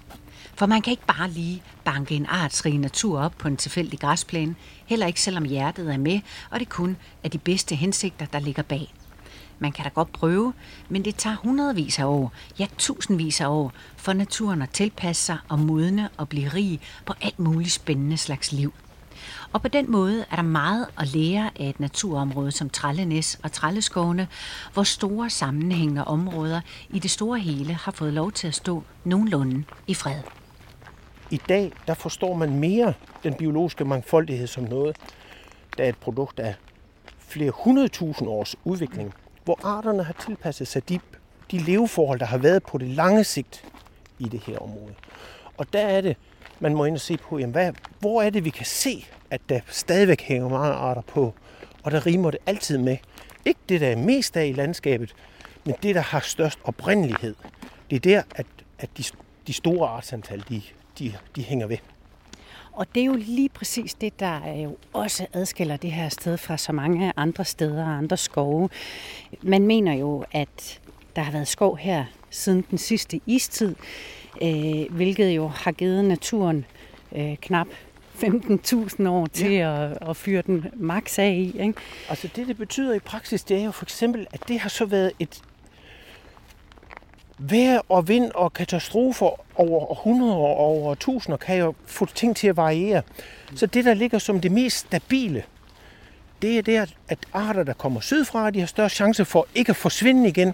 For 0.55 0.65
man 0.65 0.81
kan 0.81 0.91
ikke 0.91 1.05
bare 1.05 1.29
lige 1.29 1.63
banke 1.83 2.15
en 2.15 2.25
artsrig 2.25 2.77
natur 2.77 3.19
op 3.19 3.33
på 3.37 3.47
en 3.47 3.57
tilfældig 3.57 3.99
græsplæne, 3.99 4.55
heller 4.85 5.07
ikke 5.07 5.21
selvom 5.21 5.43
hjertet 5.43 5.93
er 5.93 5.97
med, 5.97 6.19
og 6.49 6.59
det 6.59 6.69
kun 6.69 6.97
er 7.23 7.29
de 7.29 7.37
bedste 7.37 7.75
hensigter, 7.75 8.25
der 8.25 8.39
ligger 8.39 8.63
bag. 8.63 8.93
Man 9.59 9.71
kan 9.71 9.83
da 9.83 9.89
godt 9.89 10.11
prøve, 10.11 10.53
men 10.89 11.05
det 11.05 11.15
tager 11.15 11.35
hundredvis 11.35 11.99
af 11.99 12.05
år, 12.05 12.31
ja 12.59 12.67
tusindvis 12.77 13.41
af 13.41 13.47
år, 13.47 13.71
for 13.97 14.13
naturen 14.13 14.61
at 14.61 14.69
tilpasse 14.69 15.23
sig 15.23 15.37
og 15.49 15.59
modne 15.59 16.09
og 16.17 16.29
blive 16.29 16.49
rig 16.49 16.79
på 17.05 17.13
alt 17.21 17.39
muligt 17.39 17.71
spændende 17.71 18.17
slags 18.17 18.51
liv. 18.51 18.73
Og 19.53 19.61
på 19.61 19.67
den 19.67 19.91
måde 19.91 20.25
er 20.31 20.35
der 20.35 20.43
meget 20.43 20.87
at 20.97 21.07
lære 21.07 21.49
af 21.59 21.69
et 21.69 21.79
naturområde 21.79 22.51
som 22.51 22.69
Trællenæs 22.69 23.39
og 23.43 23.51
Trælleskovene, 23.51 24.27
hvor 24.73 24.83
store 24.83 25.29
sammenhængende 25.29 26.05
områder 26.05 26.61
i 26.89 26.99
det 26.99 27.11
store 27.11 27.39
hele 27.39 27.73
har 27.73 27.91
fået 27.91 28.13
lov 28.13 28.31
til 28.31 28.47
at 28.47 28.55
stå 28.55 28.83
nogenlunde 29.03 29.63
i 29.87 29.93
fred. 29.93 30.42
I 31.31 31.41
dag 31.49 31.71
der 31.87 31.93
forstår 31.93 32.33
man 32.33 32.59
mere 32.59 32.93
den 33.23 33.33
biologiske 33.33 33.85
mangfoldighed 33.85 34.47
som 34.47 34.63
noget, 34.63 34.97
der 35.77 35.83
er 35.83 35.89
et 35.89 35.97
produkt 35.97 36.39
af 36.39 36.55
flere 37.19 37.51
hundredtusind 37.51 38.29
års 38.29 38.55
udvikling, 38.63 39.13
hvor 39.43 39.59
arterne 39.63 40.03
har 40.03 40.13
tilpasset 40.13 40.67
sig 40.67 40.89
de, 40.89 40.99
de 41.51 41.57
leveforhold, 41.57 42.19
der 42.19 42.25
har 42.25 42.37
været 42.37 42.63
på 42.63 42.77
det 42.77 42.87
lange 42.87 43.23
sigt 43.23 43.65
i 44.19 44.23
det 44.23 44.39
her 44.39 44.57
område. 44.57 44.93
Og 45.57 45.73
der 45.73 45.79
er 45.79 46.01
det, 46.01 46.17
man 46.59 46.75
må 46.75 46.85
ind 46.85 46.95
og 46.95 47.01
se 47.01 47.17
på, 47.17 47.39
jamen 47.39 47.51
hvad, 47.51 47.73
hvor 47.99 48.21
er 48.21 48.29
det, 48.29 48.45
vi 48.45 48.49
kan 48.49 48.65
se, 48.65 49.05
at 49.31 49.41
der 49.49 49.59
stadigvæk 49.67 50.21
hænger 50.21 50.49
mange 50.49 50.73
arter 50.73 51.01
på. 51.01 51.33
Og 51.83 51.91
der 51.91 52.05
rimer 52.05 52.31
det 52.31 52.39
altid 52.45 52.77
med, 52.77 52.97
ikke 53.45 53.59
det, 53.69 53.81
der 53.81 53.87
er 53.87 53.95
mest 53.95 54.37
af 54.37 54.47
i 54.47 54.51
landskabet, 54.51 55.15
men 55.65 55.75
det, 55.83 55.95
der 55.95 56.01
har 56.01 56.19
størst 56.19 56.59
oprindelighed. 56.63 57.35
Det 57.89 57.95
er 57.95 57.99
der, 57.99 58.21
at, 58.35 58.45
at 58.79 58.89
de, 58.97 59.03
de 59.47 59.53
store 59.53 59.89
artsantal, 59.89 60.43
de, 60.49 60.61
de, 60.99 61.13
de 61.35 61.43
hænger 61.43 61.67
ved. 61.67 61.77
Og 62.73 62.87
det 62.95 63.01
er 63.01 63.05
jo 63.05 63.15
lige 63.15 63.49
præcis 63.49 63.93
det, 63.93 64.19
der 64.19 64.53
jo 64.53 64.77
også 64.93 65.27
adskiller 65.33 65.77
det 65.77 65.91
her 65.91 66.09
sted 66.09 66.37
fra 66.37 66.57
så 66.57 66.71
mange 66.71 67.13
andre 67.15 67.45
steder 67.45 67.83
og 67.83 67.97
andre 67.97 68.17
skove. 68.17 68.69
Man 69.41 69.67
mener 69.67 69.93
jo, 69.93 70.25
at 70.31 70.79
der 71.15 71.21
har 71.21 71.31
været 71.31 71.47
skov 71.47 71.77
her 71.77 72.05
siden 72.29 72.65
den 72.71 72.77
sidste 72.77 73.19
istid, 73.25 73.75
øh, 74.41 74.91
hvilket 74.91 75.29
jo 75.35 75.47
har 75.47 75.71
givet 75.71 76.05
naturen 76.05 76.65
øh, 77.15 77.35
knap 77.37 77.67
15.000 78.15 79.07
år 79.07 79.25
til 79.25 79.51
ja. 79.51 79.85
at, 79.85 80.09
at 80.09 80.17
fyre 80.17 80.41
den 80.41 80.65
max 80.73 81.19
af 81.19 81.31
i. 81.31 81.59
Ikke? 81.61 81.73
Altså 82.09 82.29
det, 82.35 82.47
det 82.47 82.57
betyder 82.57 82.93
i 82.93 82.99
praksis, 82.99 83.43
det 83.43 83.57
er 83.57 83.63
jo 83.63 83.71
for 83.71 83.85
eksempel, 83.85 84.27
at 84.31 84.47
det 84.47 84.59
har 84.59 84.69
så 84.69 84.85
været 84.85 85.11
et 85.19 85.41
vejr 87.37 87.81
og 87.89 88.07
vind 88.07 88.31
og 88.35 88.53
katastrofer 88.53 89.59
over 89.59 89.91
århundreder 89.91 90.33
og 90.33 90.57
over 90.57 90.95
tusinder 90.95 91.37
kan 91.37 91.57
jo 91.57 91.73
få 91.85 92.05
ting 92.05 92.35
til 92.35 92.47
at 92.47 92.57
variere. 92.57 93.01
Så 93.55 93.65
det, 93.65 93.85
der 93.85 93.93
ligger 93.93 94.19
som 94.19 94.41
det 94.41 94.51
mest 94.51 94.77
stabile, 94.77 95.43
det 96.41 96.57
er 96.57 96.61
der, 96.61 96.85
at 97.07 97.19
arter, 97.33 97.63
der 97.63 97.73
kommer 97.73 97.99
sydfra, 97.99 98.49
de 98.49 98.59
har 98.59 98.67
større 98.67 98.89
chance 98.89 99.25
for 99.25 99.47
ikke 99.55 99.69
at 99.69 99.75
forsvinde 99.75 100.29
igen. 100.29 100.53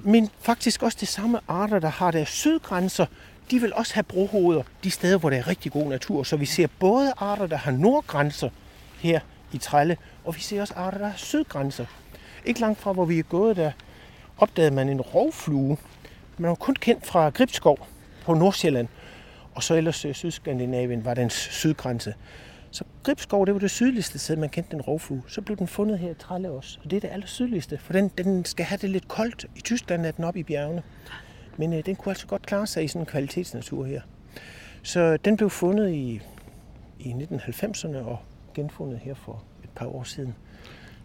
Men 0.00 0.30
faktisk 0.40 0.82
også 0.82 0.98
det 1.00 1.08
samme 1.08 1.40
arter, 1.48 1.78
der 1.78 1.88
har 1.88 2.10
deres 2.10 2.28
sydgrænser, 2.28 3.06
de 3.50 3.60
vil 3.60 3.74
også 3.74 3.94
have 3.94 4.02
brohoveder 4.02 4.62
de 4.84 4.90
steder, 4.90 5.18
hvor 5.18 5.30
der 5.30 5.36
er 5.36 5.48
rigtig 5.48 5.72
god 5.72 5.88
natur. 5.88 6.22
Så 6.22 6.36
vi 6.36 6.46
ser 6.46 6.66
både 6.78 7.12
arter, 7.16 7.46
der 7.46 7.56
har 7.56 7.70
nordgrænser 7.70 8.48
her 9.00 9.20
i 9.52 9.58
Trælle, 9.58 9.96
og 10.24 10.36
vi 10.36 10.40
ser 10.40 10.60
også 10.60 10.74
arter, 10.74 10.98
der 10.98 11.08
har 11.08 11.16
sydgrænser. 11.16 11.86
Ikke 12.44 12.60
langt 12.60 12.80
fra, 12.80 12.92
hvor 12.92 13.04
vi 13.04 13.18
er 13.18 13.22
gået, 13.22 13.56
der 13.56 13.72
opdagede 14.38 14.74
man 14.74 14.88
en 14.88 15.00
rovflue. 15.00 15.76
Man 16.38 16.48
var 16.48 16.54
kun 16.54 16.74
kendt 16.74 17.06
fra 17.06 17.28
Gribskov 17.28 17.78
på 18.24 18.34
Nordsjælland. 18.34 18.88
Og 19.54 19.62
så 19.62 19.74
ellers 19.74 20.04
øh, 20.04 20.14
Sydskandinavien 20.14 21.04
var 21.04 21.14
dens 21.14 21.32
sydgrænse. 21.32 22.14
Så 22.70 22.84
Gribskov, 23.02 23.46
det 23.46 23.54
var 23.54 23.60
det 23.60 23.70
sydligste 23.70 24.18
sted, 24.18 24.36
man 24.36 24.48
kendte 24.48 24.70
den 24.70 24.80
rovflue. 24.80 25.22
Så 25.28 25.42
blev 25.42 25.56
den 25.56 25.68
fundet 25.68 25.98
her 25.98 26.10
i 26.10 26.14
Tralle 26.14 26.50
også. 26.50 26.78
Og 26.84 26.90
det 26.90 26.96
er 26.96 27.00
det 27.00 27.10
aller 27.12 27.26
sydligste, 27.26 27.78
for 27.78 27.92
den, 27.92 28.08
den 28.18 28.44
skal 28.44 28.66
have 28.66 28.78
det 28.82 28.90
lidt 28.90 29.08
koldt. 29.08 29.46
I 29.56 29.60
Tyskland 29.60 30.06
er 30.06 30.10
den 30.10 30.24
oppe 30.24 30.40
i 30.40 30.42
bjergene. 30.42 30.82
Men 31.56 31.72
øh, 31.72 31.86
den 31.86 31.96
kunne 31.96 32.10
altså 32.10 32.26
godt 32.26 32.46
klare 32.46 32.66
sig 32.66 32.84
i 32.84 32.88
sådan 32.88 33.02
en 33.02 33.06
kvalitetsnatur 33.06 33.84
her. 33.84 34.00
Så 34.82 35.00
øh, 35.00 35.18
den 35.24 35.36
blev 35.36 35.50
fundet 35.50 35.90
i, 35.90 36.20
i 36.98 37.12
1990'erne 37.12 37.96
og 37.96 38.18
genfundet 38.54 38.98
her 38.98 39.14
for 39.14 39.42
et 39.64 39.70
par 39.70 39.86
år 39.86 40.02
siden. 40.02 40.34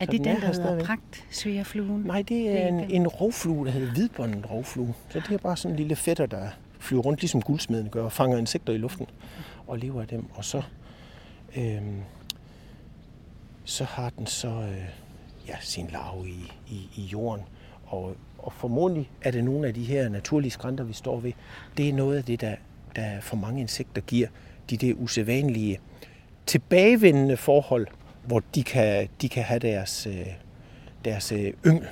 Er 0.01 0.05
det 0.05 0.11
den 0.11 0.23
den, 0.23 0.27
er 0.27 0.33
der 0.33 0.39
hedder 0.39 0.53
stadigvæk. 0.53 0.85
pragtsvigerfluen? 0.85 2.01
Nej, 2.01 2.21
det 2.21 2.61
er 2.61 2.67
en, 2.67 2.91
en 2.91 3.07
rovflue, 3.07 3.65
der 3.65 3.71
hedder 3.71 3.93
hvidbåndet 3.93 4.51
rovflue. 4.51 4.93
Så 5.09 5.19
det 5.19 5.31
er 5.33 5.37
bare 5.37 5.57
sådan 5.57 5.73
en 5.73 5.77
lille 5.77 5.95
fætter, 5.95 6.25
der 6.25 6.47
flyver 6.79 7.01
rundt, 7.01 7.21
ligesom 7.21 7.41
guldsmeden 7.41 7.89
gør, 7.89 8.03
og 8.03 8.11
fanger 8.11 8.37
insekter 8.37 8.73
i 8.73 8.77
luften 8.77 9.07
og 9.67 9.77
lever 9.77 10.01
af 10.01 10.07
dem. 10.07 10.25
Og 10.33 10.45
så, 10.45 10.61
øhm, 11.57 12.01
så 13.65 13.83
har 13.83 14.09
den 14.09 14.25
så 14.25 14.47
øh, 14.47 14.85
ja, 15.47 15.55
sin 15.61 15.87
larve 15.91 16.29
i, 16.29 16.51
i, 16.67 16.89
i 16.95 17.01
jorden. 17.01 17.45
Og, 17.85 18.15
og 18.37 18.53
formodentlig 18.53 19.09
er 19.21 19.31
det 19.31 19.43
nogle 19.43 19.67
af 19.67 19.73
de 19.73 19.83
her 19.83 20.09
naturlige 20.09 20.51
skrænter, 20.51 20.83
vi 20.83 20.93
står 20.93 21.19
ved. 21.19 21.31
Det 21.77 21.89
er 21.89 21.93
noget 21.93 22.17
af 22.17 22.23
det, 22.23 22.41
der, 22.41 22.55
der 22.95 23.21
for 23.21 23.35
mange 23.35 23.61
insekter 23.61 24.01
giver 24.01 24.27
de 24.69 24.77
der 24.77 24.93
usædvanlige 24.93 25.79
tilbagevendende 26.45 27.37
forhold, 27.37 27.87
hvor 28.25 28.43
de 28.55 28.63
kan, 28.63 29.09
de 29.21 29.29
kan 29.29 29.43
have 29.43 29.59
deres, 29.59 30.07
øh, 30.07 30.27
deres 31.05 31.31
øh, 31.31 31.53
yngel. 31.65 31.87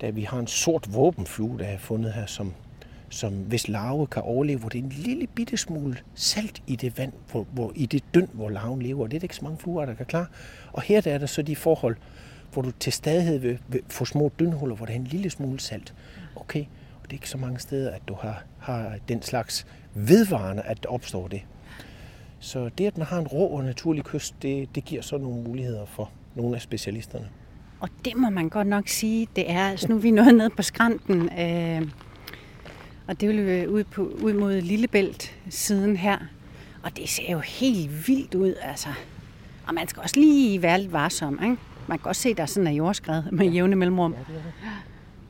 Da 0.00 0.10
vi 0.10 0.22
har 0.22 0.38
en 0.38 0.46
sort 0.46 0.94
våbenflue, 0.94 1.58
der 1.58 1.64
er 1.64 1.78
fundet 1.78 2.12
her, 2.12 2.26
som, 2.26 2.54
som 3.08 3.32
hvis 3.32 3.68
larve 3.68 4.06
kan 4.06 4.22
overleve, 4.22 4.58
hvor 4.58 4.68
det 4.68 4.78
er 4.78 4.82
en 4.82 4.88
lille 4.88 5.26
bitte 5.26 5.56
smule 5.56 5.96
salt 6.14 6.62
i 6.66 6.76
det 6.76 6.98
vand, 6.98 7.12
hvor, 7.30 7.46
hvor, 7.52 7.72
i 7.74 7.86
det 7.86 8.04
dynd, 8.14 8.28
hvor 8.32 8.50
larven 8.50 8.82
lever. 8.82 9.06
Det 9.06 9.16
er 9.16 9.22
ikke 9.22 9.36
så 9.36 9.44
mange 9.44 9.58
fluer, 9.58 9.86
der 9.86 9.94
kan 9.94 10.06
klare. 10.06 10.26
Og 10.72 10.82
her 10.82 11.00
der 11.00 11.14
er 11.14 11.18
der 11.18 11.26
så 11.26 11.42
de 11.42 11.56
forhold, 11.56 11.96
hvor 12.52 12.62
du 12.62 12.70
til 12.70 12.92
stadighed 12.92 13.38
vil, 13.38 13.58
vil 13.68 13.82
få 13.88 14.04
små 14.04 14.32
dyndhuller, 14.40 14.76
hvor 14.76 14.86
der 14.86 14.92
er 14.92 14.96
en 14.96 15.04
lille 15.04 15.30
smule 15.30 15.60
salt. 15.60 15.94
Okay, 16.36 16.64
og 17.02 17.02
det 17.02 17.10
er 17.10 17.14
ikke 17.14 17.30
så 17.30 17.38
mange 17.38 17.58
steder, 17.58 17.90
at 17.90 18.02
du 18.08 18.14
har, 18.14 18.44
har 18.58 18.98
den 19.08 19.22
slags 19.22 19.66
vedvarende, 19.94 20.62
at 20.62 20.82
der 20.82 20.88
opstår 20.88 21.28
det. 21.28 21.42
Så 22.38 22.70
det, 22.78 22.86
at 22.86 22.98
man 22.98 23.06
har 23.06 23.18
en 23.18 23.26
rå 23.26 23.46
og 23.46 23.64
naturlig 23.64 24.04
kyst, 24.04 24.34
det, 24.42 24.74
det 24.74 24.84
giver 24.84 25.02
så 25.02 25.18
nogle 25.18 25.42
muligheder 25.42 25.86
for 25.86 26.10
nogle 26.34 26.56
af 26.56 26.62
specialisterne. 26.62 27.28
Og 27.80 27.88
det 28.04 28.16
må 28.16 28.30
man 28.30 28.48
godt 28.48 28.66
nok 28.66 28.88
sige, 28.88 29.28
det 29.36 29.50
er, 29.50 29.68
altså 29.68 29.88
nu 29.88 29.96
er 29.96 30.00
vi 30.00 30.10
nået 30.10 30.34
ned 30.34 30.50
på 30.50 30.62
skrænten, 30.62 31.38
øh, 31.38 31.88
og 33.08 33.20
det 33.20 33.28
vil 33.28 33.46
vi 33.46 33.66
ud, 33.66 33.84
på, 33.84 34.02
ud 34.22 34.32
mod 34.32 34.60
Lillebælt 34.60 35.36
siden 35.50 35.96
her. 35.96 36.18
Og 36.82 36.96
det 36.96 37.08
ser 37.08 37.32
jo 37.32 37.38
helt 37.38 38.08
vildt 38.08 38.34
ud, 38.34 38.54
altså. 38.62 38.88
Og 39.66 39.74
man 39.74 39.88
skal 39.88 40.02
også 40.02 40.20
lige 40.20 40.62
være 40.62 40.80
lidt 40.80 40.92
varsom, 40.92 41.40
ikke? 41.42 41.56
Man 41.86 41.98
kan 41.98 42.08
også 42.08 42.22
se, 42.22 42.34
der 42.34 42.42
er 42.42 42.46
sådan 42.46 42.66
en 42.66 42.74
jordskred 42.74 43.22
med 43.32 43.46
jævne 43.46 43.76
mellemrum. 43.76 44.12
Ja, 44.12 44.18
det 44.18 44.38
er 44.38 44.42
det. 44.42 44.52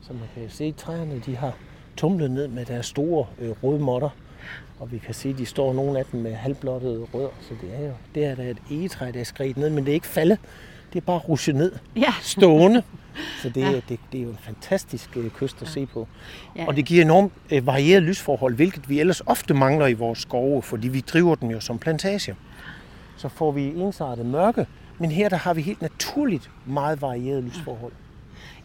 Så 0.01 0.13
man 0.13 0.27
kan 0.33 0.49
se, 0.49 0.63
at 0.63 0.75
træerne 0.75 1.19
de 1.25 1.35
har 1.35 1.57
tumlet 1.97 2.31
ned 2.31 2.47
med 2.47 2.65
deres 2.65 2.85
store 2.85 3.25
øh, 3.39 3.49
røde 3.63 3.79
måtter. 3.79 4.09
Og 4.79 4.91
vi 4.91 4.97
kan 4.97 5.13
se, 5.13 5.29
at 5.29 5.37
de 5.37 5.45
står 5.45 5.73
nogle 5.73 5.99
af 5.99 6.05
dem 6.11 6.19
med 6.19 6.33
halvblottede 6.33 7.07
rødder. 7.13 7.29
Så 7.41 7.53
det 7.61 7.69
er 7.79 7.85
jo 7.87 7.93
det 8.15 8.25
er 8.25 8.35
da 8.35 8.43
et 8.43 8.57
egetræ, 8.71 9.11
der 9.11 9.19
er 9.19 9.23
skrevet 9.23 9.57
ned, 9.57 9.69
men 9.69 9.83
det 9.85 9.91
er 9.91 9.93
ikke 9.93 10.07
faldet. 10.07 10.39
Det 10.93 11.01
er 11.01 11.05
bare 11.05 11.17
rushet 11.17 11.55
ned, 11.55 11.71
Ja, 11.95 12.13
stående. 12.21 12.83
Så 13.41 13.49
det, 13.49 13.61
Ja. 13.61 13.69
ja. 13.69 13.79
det, 13.89 13.99
det 14.11 14.19
er 14.19 14.23
jo 14.23 14.29
en 14.29 14.37
fantastisk 14.41 15.17
øh, 15.17 15.29
kyst 15.29 15.61
at 15.61 15.67
se 15.67 15.85
på. 15.85 16.07
ja. 16.55 16.65
Og 16.67 16.75
det 16.75 16.85
giver 16.85 17.01
enormt 17.05 17.31
øh, 17.51 17.67
varieret 17.67 18.03
lysforhold, 18.03 18.55
hvilket 18.55 18.89
vi 18.89 18.99
ellers 18.99 19.21
ofte 19.25 19.53
mangler 19.53 19.87
i 19.87 19.93
vores 19.93 20.19
skove, 20.19 20.61
fordi 20.61 20.87
vi 20.87 20.99
driver 20.99 21.35
dem 21.35 21.49
jo 21.49 21.59
som 21.59 21.79
plantager. 21.79 22.35
Så 23.17 23.29
får 23.29 23.51
vi 23.51 23.63
ensartet 23.63 24.25
mørke, 24.25 24.65
men 24.99 25.11
her 25.11 25.29
der 25.29 25.37
har 25.37 25.53
vi 25.53 25.61
helt 25.61 25.81
naturligt 25.81 26.49
meget 26.65 27.01
varieret 27.01 27.43
lysforhold. 27.43 27.91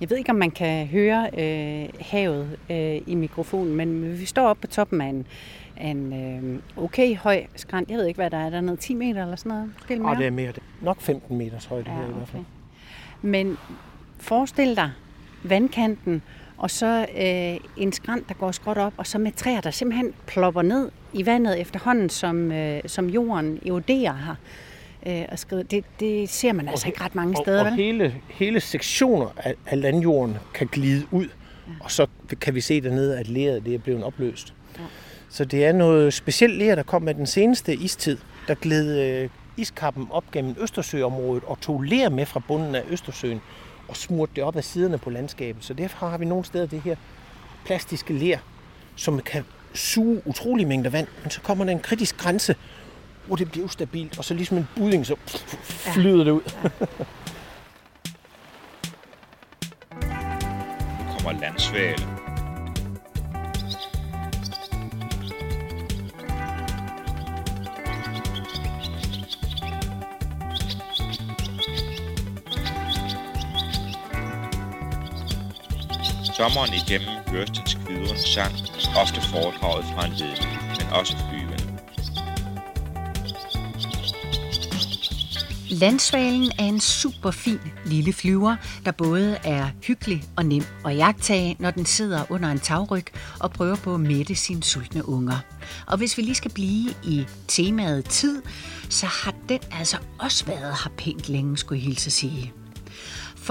Jeg 0.00 0.10
ved 0.10 0.16
ikke, 0.16 0.30
om 0.30 0.36
man 0.36 0.50
kan 0.50 0.86
høre 0.86 1.30
øh, 1.38 1.88
havet 2.00 2.56
øh, 2.70 3.00
i 3.06 3.14
mikrofonen, 3.14 3.76
men 3.76 4.18
vi 4.20 4.24
står 4.24 4.48
oppe 4.48 4.60
på 4.60 4.66
toppen 4.66 5.00
af 5.00 5.06
en, 5.06 5.26
en 5.88 6.12
øh, 6.76 6.84
okay 6.84 7.16
høj 7.16 7.44
skrant. 7.56 7.90
Jeg 7.90 7.98
ved 7.98 8.06
ikke, 8.06 8.18
hvad 8.18 8.30
der 8.30 8.36
er 8.38 8.50
dernede. 8.50 8.76
10 8.76 8.94
meter 8.94 9.22
eller 9.22 9.36
sådan 9.36 9.50
noget? 9.50 9.70
Og 9.90 9.98
mere? 10.02 10.16
det 10.16 10.26
er 10.26 10.30
mere, 10.30 10.52
nok 10.82 11.00
15 11.00 11.38
meters 11.38 11.64
højde 11.64 11.90
her 11.90 12.08
i 12.08 12.12
hvert 12.12 12.28
fald. 12.28 12.42
Men 13.22 13.56
forestil 14.18 14.76
dig 14.76 14.90
vandkanten, 15.42 16.22
og 16.56 16.70
så 16.70 17.06
øh, 17.16 17.82
en 17.82 17.92
skrant, 17.92 18.28
der 18.28 18.34
går 18.34 18.52
skråt 18.52 18.78
op, 18.78 18.92
og 18.96 19.06
så 19.06 19.18
med 19.18 19.32
træer, 19.32 19.60
der 19.60 19.70
simpelthen 19.70 20.12
plopper 20.26 20.62
ned 20.62 20.90
i 21.12 21.26
vandet 21.26 21.60
efterhånden, 21.60 22.08
som, 22.08 22.52
øh, 22.52 22.80
som 22.86 23.08
jorden 23.08 23.58
eroderer 23.66 24.14
her. 24.16 24.34
Øh, 25.06 25.24
og 25.32 25.38
skrider. 25.38 25.62
Det, 25.62 25.84
det 26.00 26.28
ser 26.28 26.52
man 26.52 26.68
altså 26.68 26.84
he- 26.86 26.88
ikke 26.88 27.04
ret 27.04 27.14
mange 27.14 27.38
Og, 27.38 27.44
steder, 27.44 27.60
og 27.60 27.66
vel? 27.66 27.74
hele, 27.74 28.14
hele 28.28 28.60
sektioner 28.60 29.26
af, 29.36 29.54
af 29.66 29.80
landjorden 29.80 30.36
kan 30.54 30.66
glide 30.72 31.06
ud, 31.10 31.24
ja. 31.24 31.72
og 31.80 31.90
så 31.90 32.06
kan 32.40 32.54
vi 32.54 32.60
se 32.60 32.80
dernede, 32.80 33.18
at 33.18 33.28
leret 33.28 33.64
det 33.66 33.74
er 33.74 33.78
blevet 33.78 34.04
opløst. 34.04 34.54
Ja. 34.78 34.82
Ja. 35.30 35.34
Så 35.34 35.44
det 35.44 35.64
er 35.64 35.72
noget 35.72 36.14
specielt 36.14 36.58
ler, 36.58 36.74
der 36.74 36.82
kom 36.82 37.02
med 37.02 37.14
den 37.14 37.26
seneste 37.26 37.74
istid, 37.74 38.18
der 38.48 38.54
gled 38.54 38.98
øh, 38.98 39.30
iskappen 39.56 40.06
op 40.10 40.24
gennem 40.32 40.56
Østersøområdet 40.60 41.44
og 41.44 41.60
tog 41.60 41.82
ler 41.82 42.08
med 42.08 42.26
fra 42.26 42.40
bunden 42.48 42.74
af 42.74 42.82
Østersøen 42.90 43.40
og 43.88 43.96
smurte 43.96 44.32
det 44.36 44.44
op 44.44 44.56
ad 44.56 44.62
siderne 44.62 44.98
på 44.98 45.10
landskabet. 45.10 45.64
Så 45.64 45.74
derfor 45.74 46.08
har 46.08 46.18
vi 46.18 46.24
nogle 46.24 46.44
steder 46.44 46.66
det 46.66 46.80
her 46.80 46.96
plastiske 47.64 48.12
ler, 48.12 48.38
som 48.96 49.20
kan 49.20 49.44
suge 49.74 50.22
utrolig 50.24 50.66
mængder 50.66 50.90
vand, 50.90 51.06
men 51.22 51.30
så 51.30 51.40
kommer 51.40 51.64
der 51.64 51.72
en 51.72 51.80
kritisk 51.80 52.16
grænse, 52.16 52.56
hvor 53.26 53.36
det 53.36 53.50
bliver 53.50 53.66
ustabilt, 53.66 54.18
og 54.18 54.24
så 54.24 54.34
ligesom 54.34 54.56
en 54.56 54.68
budding, 54.76 55.06
så 55.06 55.16
flyder 55.94 56.24
det 56.24 56.30
ud. 56.30 56.52
Nu 60.98 61.12
kommer 61.12 61.40
landsvale. 61.40 62.19
Sommeren 76.40 76.74
igennem 76.74 77.08
høres 77.28 77.50
det 77.50 77.62
til 77.66 77.78
kvidrens 77.86 78.20
sang, 78.20 78.52
ofte 78.96 79.20
foredraget 79.20 79.84
fra 79.84 80.06
en 80.06 80.12
ledning, 80.12 80.52
men 80.78 80.86
også 80.92 81.16
flyvende. 81.16 81.78
Landsvalen 85.70 86.52
er 86.58 86.64
en 86.64 86.80
super 86.80 87.30
fin 87.30 87.60
lille 87.86 88.12
flyver, 88.12 88.56
der 88.84 88.92
både 88.92 89.38
er 89.44 89.68
hyggelig 89.82 90.24
og 90.36 90.46
nem 90.46 90.64
at 90.84 90.96
jagtage, 90.96 91.56
når 91.58 91.70
den 91.70 91.86
sidder 91.86 92.24
under 92.32 92.48
en 92.48 92.60
tagryg 92.60 93.06
og 93.40 93.50
prøver 93.50 93.76
på 93.76 93.94
at 93.94 94.00
mætte 94.00 94.34
sine 94.34 94.62
sultne 94.62 95.08
unger. 95.08 95.38
Og 95.86 95.98
hvis 95.98 96.16
vi 96.16 96.22
lige 96.22 96.34
skal 96.34 96.50
blive 96.50 96.94
i 97.04 97.26
temaet 97.48 98.04
tid, 98.04 98.42
så 98.88 99.06
har 99.06 99.34
den 99.48 99.60
altså 99.72 99.96
også 100.18 100.46
været 100.46 100.74
her 100.84 100.90
pænt 100.96 101.28
længe, 101.28 101.56
skulle 101.56 101.78
jeg 101.78 101.86
hilse 101.86 102.06
at 102.06 102.12
sige. 102.12 102.52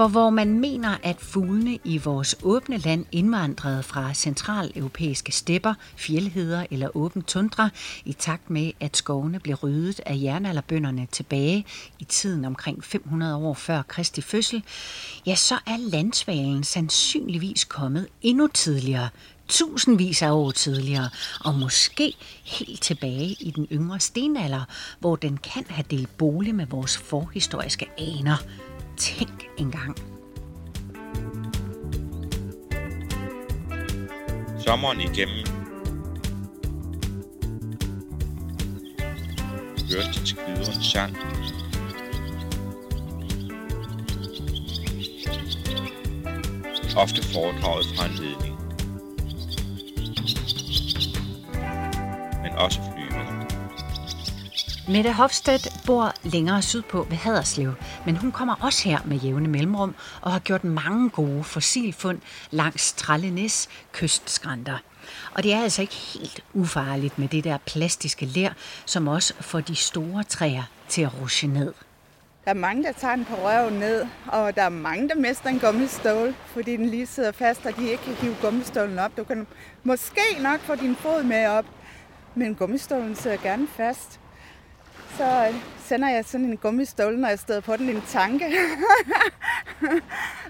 For 0.00 0.08
hvor 0.08 0.30
man 0.30 0.60
mener, 0.60 0.96
at 1.02 1.16
fuglene 1.18 1.78
i 1.84 1.98
vores 1.98 2.36
åbne 2.42 2.78
land 2.78 3.06
indvandrede 3.12 3.82
fra 3.82 4.14
centraleuropæiske 4.14 5.32
stepper, 5.32 5.74
fjeldheder 5.96 6.66
eller 6.70 6.96
åben 6.96 7.22
tundra, 7.22 7.68
i 8.04 8.12
takt 8.12 8.50
med, 8.50 8.72
at 8.80 8.96
skovene 8.96 9.40
blev 9.40 9.56
ryddet 9.56 10.00
af 10.06 10.18
jernalderbønderne 10.22 11.06
tilbage 11.12 11.66
i 11.98 12.04
tiden 12.04 12.44
omkring 12.44 12.84
500 12.84 13.36
år 13.36 13.54
før 13.54 13.82
Kristi 13.82 14.20
fødsel, 14.20 14.62
ja, 15.26 15.34
så 15.34 15.54
er 15.66 15.76
landsvalen 15.90 16.64
sandsynligvis 16.64 17.64
kommet 17.64 18.06
endnu 18.22 18.46
tidligere, 18.46 19.08
tusindvis 19.48 20.22
af 20.22 20.30
år 20.30 20.50
tidligere, 20.50 21.10
og 21.40 21.54
måske 21.54 22.14
helt 22.44 22.82
tilbage 22.82 23.36
i 23.40 23.52
den 23.56 23.66
yngre 23.72 24.00
stenalder, 24.00 24.64
hvor 25.00 25.16
den 25.16 25.36
kan 25.36 25.64
have 25.68 25.84
delt 25.90 26.18
bolig 26.18 26.54
med 26.54 26.66
vores 26.66 26.98
forhistoriske 26.98 27.86
aner. 27.98 28.36
Tænk 28.96 29.48
engang. 29.58 29.96
Sommeren 34.58 35.00
igennem 35.00 35.44
hørte 39.92 40.24
til 40.24 40.36
kvidrens 40.36 40.86
sang, 40.86 41.16
ofte 46.96 47.22
foredraget 47.22 47.86
fra 47.96 48.06
en 48.06 48.12
ledning. 48.12 48.56
Men 52.42 52.52
også. 52.52 52.89
Mette 54.92 55.12
Hofstedt 55.12 55.68
bor 55.86 56.12
længere 56.22 56.62
sydpå 56.62 57.06
ved 57.10 57.16
Haderslev, 57.16 57.72
men 58.06 58.16
hun 58.16 58.32
kommer 58.32 58.54
også 58.60 58.88
her 58.88 58.98
med 59.04 59.16
jævne 59.16 59.48
mellemrum 59.48 59.94
og 60.20 60.32
har 60.32 60.38
gjort 60.38 60.64
mange 60.64 61.10
gode 61.10 61.44
fossilfund 61.44 62.20
langs 62.50 62.92
Trallenæs 62.92 63.68
kystskrænter. 63.92 64.78
Og 65.34 65.42
det 65.42 65.52
er 65.52 65.62
altså 65.62 65.82
ikke 65.82 65.94
helt 65.94 66.44
ufarligt 66.54 67.18
med 67.18 67.28
det 67.28 67.44
der 67.44 67.58
plastiske 67.66 68.26
ler, 68.26 68.50
som 68.86 69.08
også 69.08 69.34
får 69.40 69.60
de 69.60 69.74
store 69.76 70.24
træer 70.24 70.62
til 70.88 71.02
at 71.02 71.20
rushe 71.20 71.46
ned. 71.46 71.74
Der 72.44 72.50
er 72.50 72.54
mange, 72.54 72.82
der 72.82 72.92
tager 72.92 73.16
den 73.16 73.24
på 73.24 73.34
røven 73.34 73.74
ned, 73.74 74.06
og 74.26 74.56
der 74.56 74.62
er 74.62 74.68
mange, 74.68 75.08
der 75.08 75.14
mister 75.14 75.48
en 75.48 75.58
gummistål, 75.58 76.34
fordi 76.46 76.76
den 76.76 76.86
lige 76.86 77.06
sidder 77.06 77.32
fast, 77.32 77.66
og 77.66 77.76
de 77.76 77.90
ikke 77.90 78.04
kan 78.04 78.14
hive 78.14 78.36
gummistålen 78.42 78.98
op. 78.98 79.16
Du 79.16 79.24
kan 79.24 79.46
måske 79.84 80.20
nok 80.40 80.60
få 80.60 80.74
din 80.74 80.96
fod 80.96 81.22
med 81.22 81.46
op, 81.46 81.64
men 82.34 82.54
gummistålen 82.54 83.16
sidder 83.16 83.36
gerne 83.36 83.68
fast. 83.76 84.20
Så 85.20 85.46
øh, 85.48 85.54
sender 85.84 86.08
jeg 86.08 86.24
sådan 86.24 86.46
en 86.46 86.56
gummistål, 86.56 87.18
når 87.18 87.28
jeg 87.28 87.38
støder 87.38 87.60
på 87.60 87.76
den 87.76 87.88
i 87.88 87.92
en 87.92 88.02
tanke. 88.08 88.44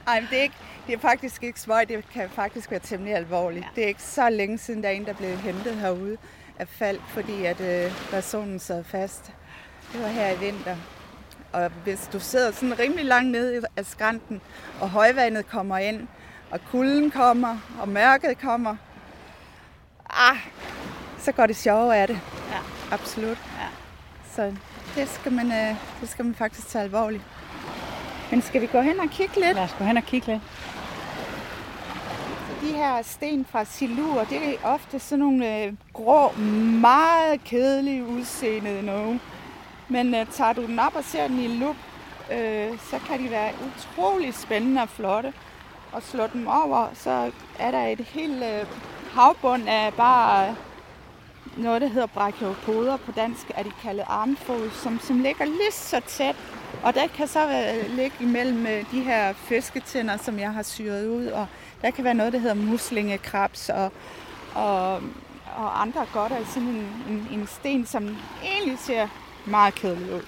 Ej, 0.09 0.21
men 0.21 0.29
det 0.31 0.39
er, 0.39 0.43
ikke, 0.43 0.55
det 0.87 0.95
er 0.95 0.99
faktisk 0.99 1.43
ikke 1.43 1.61
smøg, 1.61 1.89
det 1.89 2.05
kan 2.13 2.31
faktisk 2.31 2.71
være 2.71 2.81
temmelig 2.81 3.15
alvorligt. 3.15 3.65
Ja. 3.65 3.69
Det 3.75 3.85
er 3.85 3.89
ikke 3.89 4.03
så 4.03 4.31
længe 4.31 4.59
siden, 4.59 4.83
der 4.83 4.89
er 4.89 4.93
en, 4.93 5.07
der 5.07 5.13
blev 5.13 5.37
hentet 5.37 5.75
herude 5.75 6.17
af 6.59 6.69
fald, 6.69 6.99
fordi 7.09 7.45
at 7.45 7.61
øh, 7.61 7.93
personen 8.11 8.59
sad 8.59 8.85
fast. 8.85 9.33
Det 9.93 10.03
var 10.03 10.09
her 10.09 10.31
i 10.31 10.39
vinter. 10.39 10.77
Og 11.53 11.71
hvis 11.85 12.11
du 12.13 12.21
sidder 12.21 12.53
sådan 12.53 12.79
rimelig 12.79 13.05
langt 13.05 13.31
nede 13.31 13.63
af 13.77 13.87
skrænten, 13.87 14.41
og 14.81 14.91
højvandet 14.91 15.49
kommer 15.49 15.79
ind, 15.79 16.09
og 16.51 16.61
kulden 16.71 17.11
kommer, 17.11 17.59
og 17.81 17.89
mørket 17.89 18.39
kommer, 18.39 18.77
ah, 20.11 20.37
så 21.19 21.33
går 21.33 21.47
det 21.47 21.57
sjove 21.57 21.97
af 21.97 22.07
det. 22.07 22.21
Ja. 22.51 22.95
Absolut. 22.95 23.39
Ja. 23.59 23.80
Så 24.37 24.53
det 24.95 25.09
skal, 25.09 25.33
man, 25.33 25.53
øh, 25.53 25.77
det 26.01 26.09
skal 26.09 26.25
man 26.25 26.35
faktisk 26.35 26.69
tage 26.69 26.85
alvorligt. 26.85 27.23
Men 28.31 28.43
skal 28.43 28.61
vi 28.61 28.67
gå 28.67 28.81
hen 28.81 29.01
og 29.01 29.11
kigge 29.11 29.35
lidt? 29.35 29.55
Lad 29.55 29.65
os 29.65 29.75
gå 29.79 29.85
hen 29.85 29.97
og 29.97 30.03
kigge 30.03 30.27
lidt. 30.27 30.43
De 32.61 32.73
her 32.77 33.03
sten 33.03 33.45
fra 33.45 33.65
silur, 33.65 34.25
det 34.31 34.49
er 34.49 34.55
ofte 34.65 34.99
sådan 34.99 35.19
nogle 35.19 35.65
øh, 35.65 35.73
grå, 35.93 36.33
meget 36.81 37.45
kedelige 37.45 38.07
udseende 38.07 38.83
nogen. 38.83 39.21
Men 39.89 40.15
øh, 40.15 40.27
tager 40.27 40.53
du 40.53 40.67
den 40.67 40.79
op 40.79 40.97
og 40.97 41.05
ser 41.05 41.29
den 41.29 41.39
i 41.39 41.49
lup, 41.49 41.77
øh, 42.33 42.79
så 42.79 42.99
kan 43.09 43.25
de 43.25 43.31
være 43.31 43.51
utrolig 43.67 44.35
spændende 44.35 44.83
og 44.83 44.89
flotte. 44.89 45.33
Og 45.93 46.03
slå 46.03 46.27
dem 46.33 46.47
over, 46.47 46.91
så 46.95 47.31
er 47.59 47.71
der 47.71 47.87
et 47.87 48.01
helt 48.01 48.43
øh, 48.45 48.67
havbund 49.13 49.69
af 49.69 49.95
bare 49.95 50.57
noget, 51.57 51.81
der 51.81 51.89
hedder 51.89 52.07
brachiopoder. 52.07 52.97
På 52.97 53.13
dansk 53.13 53.51
er 53.55 53.63
de 53.63 53.71
kaldet 53.83 54.05
armfod, 54.07 54.71
som, 54.71 55.01
som 55.01 55.21
ligger 55.21 55.45
lige 55.45 55.73
så 55.73 56.01
tæt. 56.07 56.37
Og 56.83 56.95
der 56.95 57.07
kan 57.07 57.29
så 57.29 57.49
øh, 57.49 57.97
ligge 57.97 58.17
imellem 58.21 58.67
øh, 58.67 58.85
de 58.91 59.01
her 59.01 59.33
fisketænder, 59.33 60.17
som 60.17 60.39
jeg 60.39 60.53
har 60.53 60.63
syret 60.63 61.09
ud. 61.09 61.27
Og 61.27 61.47
der 61.83 61.91
kan 61.91 62.05
være 62.05 62.15
noget, 62.15 62.33
der 62.33 62.39
hedder 62.39 62.55
muslingekrabs 62.55 63.69
og, 63.69 63.93
og, 64.55 64.95
og 65.57 65.83
andre 65.83 66.07
godt 66.13 66.33
af 66.33 66.47
sådan 66.47 66.69
en, 66.69 67.05
en, 67.09 67.29
en 67.33 67.47
sten, 67.47 67.87
som 67.87 68.17
egentlig 68.45 68.79
ser 68.79 69.09
meget 69.45 69.75
kedelig 69.75 70.15
ud. 70.15 70.23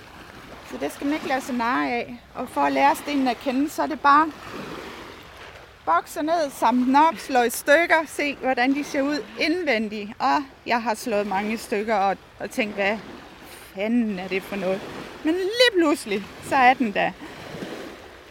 Så 0.71 0.77
det 0.81 0.93
skal 0.93 1.05
man 1.05 1.15
ikke 1.15 1.29
lade 1.29 1.41
sig 1.41 1.55
narre 1.55 1.91
af. 1.93 2.17
Og 2.35 2.49
for 2.49 2.61
at 2.61 2.73
lære 2.73 2.97
stenen 2.97 3.29
at 3.29 3.39
kende, 3.39 3.71
så 3.71 3.83
er 3.83 3.87
det 3.87 4.01
bare 4.01 4.27
bokser 5.85 6.23
ned, 6.23 6.51
samle 6.51 6.87
den 6.87 6.97
op, 6.97 7.15
slå 7.19 7.43
i 7.43 7.51
stykker, 7.51 8.07
se 8.07 8.35
hvordan 8.35 8.75
de 8.75 8.85
ser 8.85 9.03
ud 9.03 9.25
indvendigt. 9.41 10.11
Og 10.19 10.45
jeg 10.67 10.83
har 10.83 10.95
slået 10.95 11.27
mange 11.27 11.59
stykker 11.59 11.95
og, 11.95 12.17
og 12.41 12.51
tænkt, 12.51 12.75
hvad 12.75 12.99
fanden 13.75 14.19
er 14.19 14.29
det 14.29 14.43
for 14.43 14.57
noget? 14.57 14.81
Men 15.25 15.35
lige 15.35 15.81
pludselig, 15.81 16.25
så 16.49 16.57
er 16.57 16.75
den 16.75 16.93
der. 16.93 17.11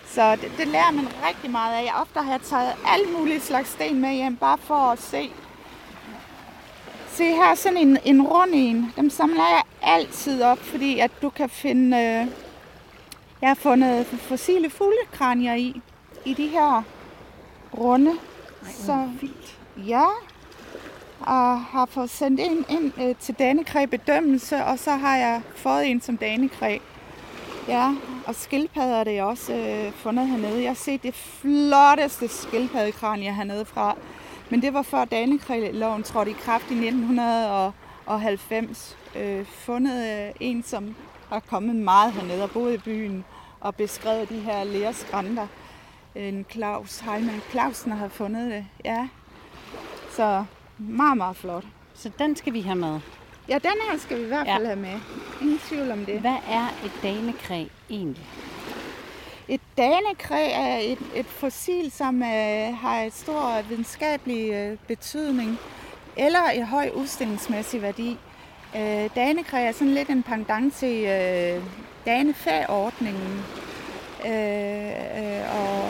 Så 0.08 0.36
det, 0.36 0.52
det 0.58 0.68
lærer 0.68 0.92
man 0.92 1.08
rigtig 1.30 1.52
meget 1.52 1.74
af. 1.74 2.02
Ofte 2.02 2.20
har 2.20 2.32
jeg 2.32 2.42
taget 2.42 2.74
alle 2.88 3.06
mulige 3.18 3.40
slags 3.40 3.70
sten 3.70 4.02
med 4.02 4.14
hjem, 4.14 4.36
bare 4.36 4.58
for 4.58 4.76
at 4.76 5.02
se. 5.02 5.32
Se 7.12 7.24
her, 7.24 7.56
sådan 7.56 7.78
en, 7.78 7.98
en 8.06 8.22
rund 8.22 8.52
en. 8.54 8.94
Dem 8.96 9.10
samler 9.10 9.50
jeg 9.50 9.62
altid 9.82 10.44
op, 10.44 10.60
fordi 10.60 11.00
at 11.00 11.12
du 11.22 11.30
kan 11.30 11.50
finde... 11.50 11.98
Øh, 11.98 12.28
jeg 13.42 13.50
har 13.50 13.56
fundet 13.56 14.06
fossile 14.06 14.70
fuglekranier 14.70 15.56
i, 15.56 15.82
i 16.26 16.34
de 16.34 16.48
her 16.48 16.84
runde. 17.78 18.12
Ej, 18.12 18.72
så 18.72 19.10
vildt. 19.22 19.58
Ja, 19.88 20.06
og 21.20 21.62
har 21.62 21.86
fået 21.86 22.10
sendt 22.10 22.40
en 22.40 22.66
ind 22.70 22.92
øh, 23.02 23.16
til 23.20 23.36
Danekræ 23.40 23.86
bedømmelse, 23.86 24.66
og 24.66 24.80
så 24.80 24.92
har 24.92 25.18
jeg 25.18 25.42
fået 25.56 25.88
en 25.88 26.02
som 26.02 26.18
Danekræ. 26.18 26.78
Ja, 27.68 27.96
og 28.28 28.36
skildpadder 28.36 28.96
er 28.96 29.04
det 29.04 29.22
også 29.22 29.54
øh, 29.54 29.94
fundet 29.94 30.28
hernede. 30.28 30.62
Jeg 30.62 30.70
har 30.70 30.76
set 30.76 31.04
det 31.04 31.16
flotteste 31.16 32.28
skildpaddekranie 32.28 33.34
hernede 33.34 33.66
fra. 33.66 33.96
Men 34.50 34.62
det 34.62 34.74
var 34.74 34.82
før 34.82 35.06
Danekræ-loven 35.06 36.04
trådte 36.04 36.32
i 36.32 36.34
kraft 36.34 36.72
i 36.72 36.74
1990. 36.74 38.98
Øh, 39.16 39.46
fundet 39.46 40.26
øh, 40.28 40.34
en, 40.40 40.64
som 40.64 40.96
har 41.30 41.40
kommet 41.40 41.76
meget 41.76 42.14
hernede 42.14 42.44
og 42.44 42.52
boet 42.52 42.74
i 42.74 42.78
byen 42.78 43.26
og 43.60 43.76
beskrevet 43.76 44.30
de 44.30 44.40
her 44.40 44.64
læreskrænter. 44.64 45.48
En 46.16 46.46
Claus 46.52 47.00
Heimann 47.00 47.42
Clausen 47.52 47.92
har 47.92 48.08
fundet 48.08 48.52
det, 48.52 48.66
ja. 48.86 49.08
Så 50.12 50.46
meget, 50.78 51.18
meget 51.18 51.36
flot. 51.38 51.64
Så 51.94 52.12
den 52.20 52.36
skal 52.36 52.54
vi 52.54 52.62
have 52.62 52.76
med. 52.76 53.00
Ja, 53.50 53.54
den 53.54 53.72
her 53.92 53.98
skal 53.98 54.18
vi 54.18 54.24
i 54.24 54.28
hvert 54.28 54.48
Ja. 54.48 54.56
fald 54.56 54.66
have 54.66 54.80
med. 54.80 55.00
Ingen 55.42 55.60
tvivl 55.60 55.92
om 55.92 56.06
det. 56.06 56.20
Hvad 56.20 56.38
er 56.50 56.68
et 56.86 56.92
danekræ 57.04 57.66
egentlig? 57.90 58.26
Et 59.48 59.62
danekræ 59.78 60.52
er 60.52 60.78
et, 60.78 61.00
et 61.16 61.26
fossil, 61.26 61.92
som 61.92 62.24
øh, 62.24 62.78
har 62.78 63.02
et 63.02 63.14
stor 63.14 63.62
videnskabelig 63.70 64.52
øh, 64.52 64.78
betydning, 64.88 65.58
eller 66.18 66.44
en 66.54 66.64
høj 66.66 66.90
udstillingsmæssig 66.96 67.82
værdi. 67.82 68.18
Øh, 68.76 69.10
danekræ 69.16 69.66
er 69.66 69.72
sådan 69.72 69.94
lidt 69.94 70.10
en 70.10 70.24
pendant 70.24 70.74
til 70.74 71.06
øh, 71.06 71.64
danefag-ordningen. 72.06 73.44
Øh, 74.26 74.90
øh, 75.24 75.60
og, 75.60 75.84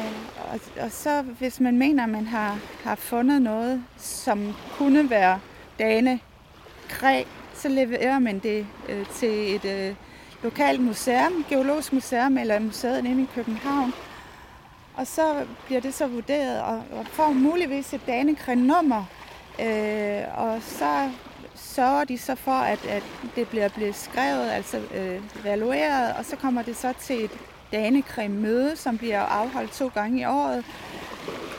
og, 0.51 0.59
og 0.81 0.91
så 0.91 1.21
hvis 1.21 1.59
man 1.59 1.77
mener, 1.77 2.03
at 2.03 2.09
man 2.09 2.25
har, 2.25 2.59
har 2.83 2.95
fundet 2.95 3.41
noget, 3.41 3.83
som 3.97 4.53
kunne 4.77 5.09
være 5.09 5.39
dane 5.79 6.19
kræ, 6.89 7.23
så 7.53 7.69
leverer 7.69 8.19
man 8.19 8.39
det 8.39 8.67
øh, 8.89 9.05
til 9.05 9.55
et 9.55 9.65
øh, 9.65 9.95
lokalt 10.43 10.81
museum, 10.81 11.45
geologisk 11.49 11.93
museum 11.93 12.37
eller 12.37 12.59
museet 12.59 13.05
inde 13.05 13.23
i 13.23 13.27
København. 13.35 13.93
Og 14.95 15.07
så 15.07 15.45
bliver 15.65 15.81
det 15.81 15.93
så 15.93 16.07
vurderet 16.07 16.61
og, 16.61 16.83
og 16.91 17.05
får 17.07 17.31
muligvis 17.31 17.93
et 17.93 18.01
danekræ-nummer. 18.07 19.05
Øh, 19.61 20.23
og 20.37 20.61
så 20.61 21.11
sørger 21.55 22.03
de 22.03 22.17
så 22.17 22.35
for, 22.35 22.51
at, 22.51 22.85
at 22.85 23.03
det 23.35 23.47
bliver 23.47 23.69
blevet 23.69 23.95
skrevet, 23.95 24.49
altså 24.49 24.77
øh, 24.95 25.21
evalueret, 25.43 26.13
og 26.13 26.25
så 26.25 26.35
kommer 26.35 26.61
det 26.61 26.75
så 26.75 26.93
til 26.99 27.23
et 27.23 27.31
danekræ-møde, 27.71 28.75
som 28.75 28.97
bliver 28.97 29.21
afholdt 29.21 29.71
to 29.71 29.87
gange 29.87 30.21
i 30.21 30.25
året. 30.25 30.65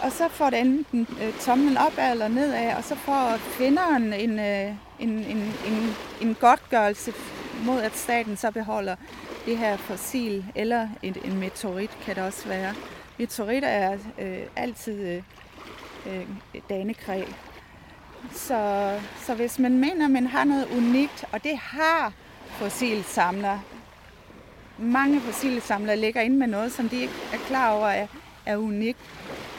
Og 0.02 0.12
så 0.12 0.28
får 0.28 0.50
det 0.50 0.60
enten 0.60 1.06
øh, 1.22 1.32
tommelen 1.40 1.76
opad 1.76 2.12
eller 2.12 2.28
nedad, 2.28 2.76
og 2.76 2.84
så 2.84 2.94
får 2.94 3.38
kvinderen 3.56 4.12
en, 4.12 4.38
øh, 4.38 4.74
en, 4.98 5.08
en, 5.08 5.54
en, 5.66 5.94
en 6.20 6.34
godtgørelse 6.40 7.12
mod, 7.64 7.80
at 7.80 7.96
staten 7.96 8.36
så 8.36 8.50
beholder 8.50 8.96
det 9.46 9.58
her 9.58 9.76
fossil, 9.76 10.44
eller 10.54 10.88
en, 11.02 11.16
en 11.24 11.38
meteorit 11.40 11.90
kan 12.04 12.14
det 12.14 12.22
også 12.22 12.48
være. 12.48 12.74
Meteoritter 13.18 13.68
er 13.68 13.98
øh, 14.18 14.38
altid 14.56 15.08
øh, 15.08 15.22
øh, 16.06 16.26
danekræ. 16.70 17.22
Så, 18.32 18.92
så 19.20 19.34
hvis 19.34 19.58
man 19.58 19.78
mener, 19.78 20.08
man 20.08 20.26
har 20.26 20.44
noget 20.44 20.68
unikt, 20.76 21.24
og 21.32 21.44
det 21.44 21.58
har 21.58 22.12
fossilsamler 22.48 23.58
mange 24.82 25.20
fossilsamlere 25.20 25.96
ligger 25.96 26.20
inde 26.20 26.36
med 26.36 26.46
noget, 26.46 26.72
som 26.72 26.88
de 26.88 27.00
ikke 27.00 27.14
er 27.32 27.38
klar 27.46 27.70
over 27.70 27.86
er, 27.86 28.06
er 28.46 28.56
unikt. 28.56 28.98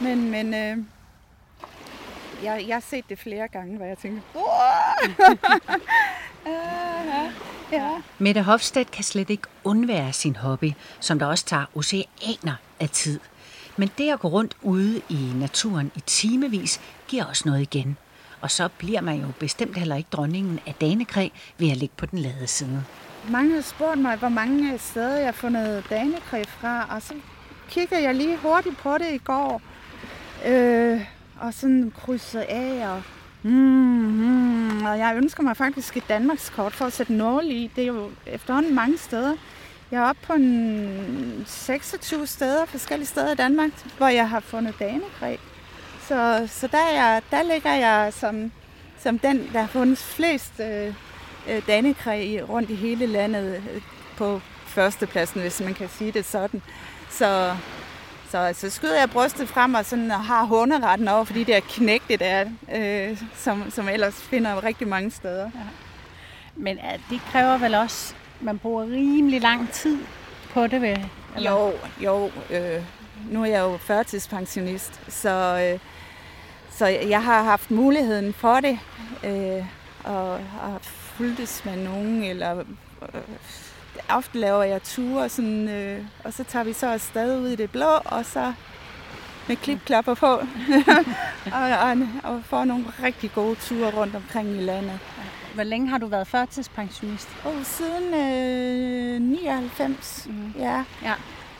Men, 0.02 0.32
men 0.32 0.54
øh, 0.54 0.78
jeg, 2.44 2.66
jeg 2.68 2.76
har 2.76 2.84
set 2.90 3.10
det 3.10 3.20
flere 3.20 3.48
gange, 3.48 3.78
hvor 3.78 3.86
jeg 3.86 3.98
tænker, 3.98 4.22
ja, 6.46 7.32
ja. 7.78 8.02
Mette 8.20 8.42
Hofstedt 8.42 8.92
kan 8.92 9.04
slet 9.04 9.30
ikke 9.30 9.48
undvære 9.64 10.14
sin 10.14 10.36
hobby, 10.36 10.72
som 11.00 11.20
der 11.20 11.26
også 11.26 11.46
tager 11.46 11.66
oceaner 11.76 12.56
af 12.80 12.90
tid. 12.90 13.20
Men 13.78 13.92
det 13.98 14.14
at 14.14 14.20
gå 14.20 14.28
rundt 14.28 14.58
ude 14.62 15.02
i 15.10 15.32
naturen 15.36 15.92
i 15.96 16.00
timevis 16.00 16.82
giver 17.08 17.26
også 17.26 17.44
noget 17.46 17.62
igen. 17.62 17.98
Og 18.42 18.52
så 18.52 18.70
bliver 18.78 19.02
man 19.02 19.22
jo 19.22 19.28
bestemt 19.40 19.78
heller 19.78 19.96
ikke 19.96 20.10
dronningen 20.12 20.60
af 20.68 20.74
Danekræ 20.74 21.30
ved 21.58 21.72
at 21.72 21.78
ligge 21.78 21.96
på 21.98 22.06
den 22.06 22.20
lade 22.20 22.48
side. 22.48 22.84
Mange 23.30 23.56
har 23.56 23.62
spurgt 23.62 24.00
mig, 24.00 24.18
hvor 24.18 24.30
mange 24.30 24.74
øh, 24.74 24.80
steder 24.80 25.18
jeg 25.18 25.28
har 25.28 25.32
fundet 25.32 25.84
danekræ 25.90 26.44
fra, 26.44 26.88
og 26.96 27.02
så 27.02 27.14
kigger 27.70 27.98
jeg 27.98 28.16
lige 28.16 28.38
hurtigt 28.38 28.78
på 28.78 28.98
det 28.98 29.14
i 29.14 29.18
går. 29.18 29.62
Øh, 30.46 31.02
og 31.40 31.54
sådan 31.54 31.94
krydset 32.02 32.40
af, 32.40 32.88
og, 32.90 33.04
mm, 33.44 33.52
mm, 33.52 34.86
og 34.86 34.98
jeg 34.98 35.16
ønsker 35.16 35.44
mig 35.44 35.58
faktisk 35.58 35.98
et 35.98 36.10
Danmarkskort 36.10 36.74
for 36.74 36.86
at 36.86 36.94
sætte 36.94 37.14
nål 37.14 37.44
i. 37.46 37.72
Det 37.76 37.82
er 37.82 37.88
jo 37.88 38.12
efterhånden 38.26 38.76
mange 38.76 38.98
steder. 38.98 39.34
Jeg 39.92 40.04
er 40.04 40.10
oppe 40.10 40.22
på 40.28 40.34
en 40.34 41.44
26 41.48 42.28
steder, 42.28 42.66
forskellige 42.66 43.08
steder 43.08 43.32
i 43.32 43.36
Danmark, 43.36 43.72
hvor 43.98 44.08
jeg 44.08 44.30
har 44.30 44.40
fundet 44.40 44.76
danekræ. 44.80 45.36
Så, 46.08 46.48
så 46.48 46.68
der, 46.68 46.78
er 46.78 46.94
jeg, 46.94 47.22
der 47.32 47.44
ligger 47.54 47.74
jeg 47.74 48.14
som, 48.14 48.52
som 49.00 49.20
den, 49.20 49.50
der 49.54 49.60
har 49.60 49.68
fundet 49.68 49.98
flest 49.98 50.54
øh, 50.60 50.94
øh 51.50 51.68
danekræ 51.68 52.40
rundt 52.50 52.70
i 52.70 52.76
hele 52.76 53.06
landet 53.06 53.56
øh, 53.56 53.82
på 54.18 54.42
førstepladsen, 54.66 55.42
hvis 55.42 55.62
man 55.62 55.74
kan 55.74 55.90
sige 55.90 56.12
det 56.12 56.26
sådan. 56.26 56.62
Så, 57.10 57.56
så 58.30 58.38
altså, 58.38 58.70
skyder 58.70 59.00
jeg 59.00 59.10
brystet 59.10 59.50
frem 59.50 59.74
og, 59.74 59.86
sådan, 59.86 60.12
og 60.12 60.20
har 60.20 60.44
hunderetten 60.44 61.08
over, 61.08 61.24
fordi 61.24 61.44
det 61.44 61.56
er 61.56 61.60
knægte 61.70 62.18
der, 62.18 62.46
øh, 62.76 63.24
som, 63.36 63.72
som 63.72 63.90
ellers 63.90 64.14
finder 64.14 64.64
rigtig 64.64 64.88
mange 64.88 65.12
steder. 65.12 65.44
Ja. 65.44 65.60
Men 66.56 66.78
uh, 66.78 67.10
det 67.10 67.22
kræver 67.32 67.58
vel 67.58 67.76
også, 67.76 68.16
man 68.42 68.60
bruger 68.60 68.84
rimelig 68.84 69.42
lang 69.42 69.72
tid 69.72 69.98
på 70.54 70.68
det, 70.68 70.82
ved, 70.82 70.98
eller? 71.36 71.52
Jo, 71.52 71.74
jo. 72.04 72.32
Øh, 72.50 72.84
nu 73.32 73.42
er 73.42 73.46
jeg 73.46 73.60
jo 73.60 73.78
førtidspensionist, 73.78 75.02
så, 75.08 75.70
øh, 75.74 75.80
så 76.72 76.86
jeg 76.86 77.24
har 77.24 77.44
haft 77.44 77.72
muligheden 77.72 78.34
for 78.34 78.60
det, 78.60 78.80
øh, 79.24 79.66
og 80.04 80.40
har 80.40 80.80
fulgtes 81.18 81.66
med 81.66 81.84
nogen, 81.84 82.24
eller 82.24 82.60
øh, 82.60 83.22
ofte 84.10 84.38
laver 84.40 84.64
jeg 84.64 84.84
ture, 84.84 85.30
sådan, 85.30 85.70
øh, 85.70 86.06
og 86.24 86.34
så 86.34 86.44
tager 86.44 86.64
vi 86.64 86.74
så 86.74 86.88
afsted 86.88 87.40
ud 87.40 87.48
i 87.48 87.56
det 87.56 87.72
blå, 87.72 87.90
og 88.06 88.26
så 88.26 88.54
med 89.48 89.56
klipklapper 89.56 90.14
på, 90.14 90.28
og, 91.58 91.64
og, 91.82 91.98
og 92.24 92.42
får 92.46 92.66
nogle 92.66 92.86
rigtig 93.04 93.32
gode 93.36 93.56
ture 93.56 93.92
rundt 93.92 94.16
omkring 94.16 94.50
i 94.50 94.62
landet. 94.62 95.00
Hvor 95.54 95.64
længe 95.64 95.88
har 95.88 95.98
du 95.98 96.08
været 96.08 96.28
førtidspensionist? 96.28 97.30
Oh, 97.46 97.64
siden 97.64 98.14
øh, 98.14 99.22
99, 99.22 100.28
mm. 100.30 100.54
ja. 100.60 100.84
ja. 101.04 101.14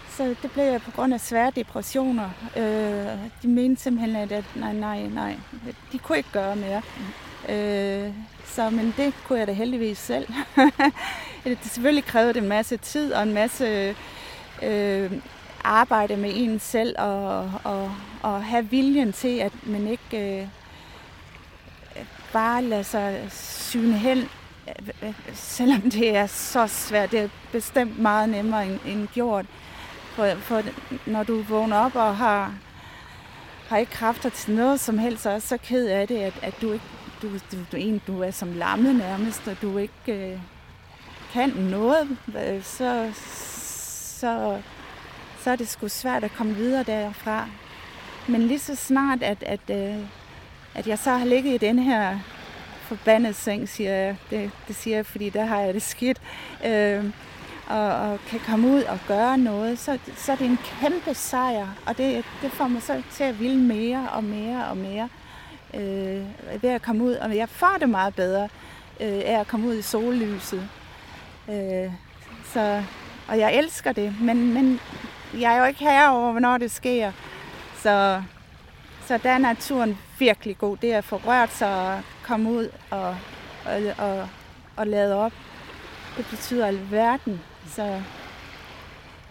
Så 0.10 0.36
det 0.42 0.52
blev 0.52 0.64
jeg 0.64 0.82
på 0.82 0.92
grund 0.92 1.14
af 1.14 1.22
svære 1.22 1.52
depressioner. 1.56 2.30
Øh, 2.58 3.32
de 3.42 3.48
mente 3.48 3.82
simpelthen, 3.82 4.16
at 4.32 4.46
nej, 4.56 4.74
nej, 4.74 5.08
nej, 5.08 5.38
de 5.92 6.00
kunne 6.00 6.18
ikke 6.18 6.32
gøre 6.32 6.56
mere. 6.56 6.82
Mm. 6.98 7.54
Øh, 7.54 8.14
så, 8.56 8.70
men 8.70 8.94
det 8.98 9.14
kunne 9.28 9.40
jeg 9.40 9.48
da 9.48 9.52
heldigvis 9.52 9.98
selv. 9.98 10.28
det 11.44 11.58
selvfølgelig 11.62 12.06
krævede 12.06 12.40
en 12.40 12.48
masse 12.48 12.78
tid 12.78 13.14
og 13.14 13.24
en 13.24 13.34
masse 13.34 13.96
øh, 14.64 15.12
arbejde 15.64 16.18
med 16.18 16.32
en 16.36 16.60
selv 16.60 16.96
og, 17.00 17.52
og, 17.64 17.92
og 18.22 18.44
have 18.44 18.70
viljen 18.70 19.14
til, 19.14 19.40
at 19.40 19.54
man 19.64 19.88
ikke 19.88 20.42
øh, 20.42 20.48
bare 22.34 22.64
lader 22.64 22.84
sig 22.84 23.28
syne 23.32 23.98
hen, 23.98 24.30
selvom 25.34 25.82
det 25.82 26.16
er 26.16 26.28
så 26.28 26.68
svært. 26.68 27.12
Det 27.12 27.20
er 27.20 27.30
bestemt 27.52 28.00
meget 28.00 28.30
nemmere 28.30 28.66
end, 28.66 28.80
end 28.86 29.08
gjort. 29.08 29.46
For, 30.16 30.36
for 30.36 30.62
når 31.06 31.24
du 31.24 31.42
vågner 31.42 31.78
op 31.78 31.96
og 31.96 32.18
har, 32.18 32.54
har 33.68 33.78
ikke 33.78 33.92
kræfter 33.92 34.30
til 34.30 34.56
noget 34.56 34.80
som 34.80 34.98
helst, 34.98 35.24
så 35.24 35.30
er 35.30 35.40
så 35.40 35.58
ked 35.58 35.88
af 35.88 36.08
det, 36.08 36.18
at, 36.18 36.34
at 36.42 36.54
du 36.62 36.72
ikke 36.72 36.86
du, 37.24 37.30
du, 37.52 37.58
du, 37.72 37.78
en, 37.78 38.02
du 38.08 38.22
er 38.22 38.32
som 38.32 38.54
lamme 38.54 38.94
nærmest, 38.94 39.48
og 39.48 39.62
du 39.62 39.78
ikke 39.78 40.32
øh, 40.32 40.40
kan 41.34 41.50
noget, 41.50 42.18
så, 42.64 43.12
så, 43.16 44.62
så 45.40 45.52
er 45.52 45.56
det 45.56 45.68
sgu 45.68 45.88
svært 45.88 46.24
at 46.24 46.34
komme 46.34 46.56
videre 46.56 46.84
derfra. 46.84 47.48
Men 48.28 48.42
lige 48.42 48.60
så 48.60 48.76
snart, 48.76 49.24
at, 49.24 49.44
at, 49.44 49.70
øh, 49.70 50.06
at 50.76 50.88
jeg 50.88 51.00
så 51.00 51.12
har 51.12 51.26
ligget 51.26 51.54
i 51.54 51.66
den 51.66 51.80
her 51.80 52.20
forbandede 52.82 53.34
seng, 53.34 53.70
siger 53.70 53.94
jeg, 53.94 54.18
det, 54.30 54.52
det 54.68 54.76
siger 54.76 54.98
jeg, 54.98 55.06
fordi 55.06 55.30
der 55.30 55.46
har 55.46 55.60
jeg 55.60 55.74
det 55.74 55.82
skidt, 55.82 56.22
øh, 56.66 57.06
og, 57.68 57.96
og 57.96 58.20
kan 58.28 58.40
komme 58.40 58.68
ud 58.68 58.84
og 58.84 59.00
gøre 59.08 59.38
noget, 59.38 59.80
så, 59.80 60.00
så 60.16 60.32
er 60.32 60.36
det 60.36 60.46
en 60.46 60.60
kæmpe 60.64 61.14
sejr, 61.14 61.68
og 61.86 61.98
det, 61.98 62.26
det 62.42 62.52
får 62.52 62.68
mig 62.68 62.82
så 62.82 63.02
til 63.12 63.24
at 63.24 63.40
ville 63.40 63.58
mere 63.58 64.10
og 64.10 64.24
mere 64.24 64.66
og 64.66 64.78
mere 64.78 65.10
øh, 65.74 66.64
ved 66.64 66.70
at 66.70 66.82
komme 66.82 67.04
ud, 67.04 67.14
og 67.14 67.36
jeg 67.36 67.50
får 67.50 67.78
det 67.80 67.90
meget 67.90 68.16
bedre 68.16 68.44
øh, 69.00 69.22
af 69.26 69.40
at 69.40 69.48
komme 69.48 69.68
ud 69.68 69.76
i 69.76 69.82
sollyset. 69.82 70.70
Øh, 71.50 71.92
så, 72.46 72.84
og 73.28 73.40
jeg 73.40 73.56
elsker 73.56 73.92
det, 73.92 74.16
men, 74.22 74.54
men 74.54 74.80
jeg 75.40 75.54
er 75.54 75.60
jo 75.60 75.66
ikke 75.66 75.80
her 75.80 76.10
over, 76.10 76.32
hvornår 76.32 76.58
det 76.58 76.72
sker. 76.72 77.12
Så, 77.82 78.24
så 79.06 79.20
der 79.24 79.30
er 79.30 79.38
naturen 79.38 79.98
virkelig 80.20 80.58
god. 80.58 80.78
Det 80.78 80.94
er 80.94 80.98
at 80.98 81.04
få 81.04 81.16
rørt 81.16 81.54
sig 81.54 81.76
og 81.76 82.02
komme 82.24 82.52
ud 82.52 82.70
og, 82.90 83.18
og, 83.66 83.82
og, 83.98 84.28
og 84.76 84.88
lade 84.88 85.16
op. 85.16 85.34
Det 86.18 86.26
betyder 86.30 86.66
alverden. 86.66 87.42
Så 87.68 88.02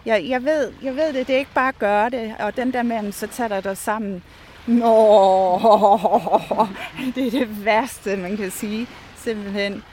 jeg, 0.05 0.25
jeg, 0.29 0.43
ved, 0.43 0.73
jeg 0.81 0.95
ved 0.95 1.13
det, 1.13 1.27
det 1.27 1.35
er 1.35 1.39
ikke 1.39 1.53
bare 1.53 1.67
at 1.67 1.79
gøre 1.79 2.09
det, 2.09 2.35
og 2.39 2.55
den 2.55 2.73
der 2.73 2.83
med, 2.83 3.11
så 3.11 3.27
tager 3.27 3.47
der 3.47 3.61
dig 3.61 3.77
sammen. 3.77 4.23
Nå, 4.67 5.59
det 7.15 7.27
er 7.27 7.31
det 7.31 7.65
værste, 7.65 8.17
man 8.17 8.37
kan 8.37 8.51
sige. 8.51 8.87
Simpelthen. 9.15 9.83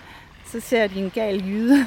Så 0.47 0.61
ser 0.61 0.87
de 0.87 0.99
en 0.99 1.11
gal 1.11 1.45
jyde. 1.49 1.87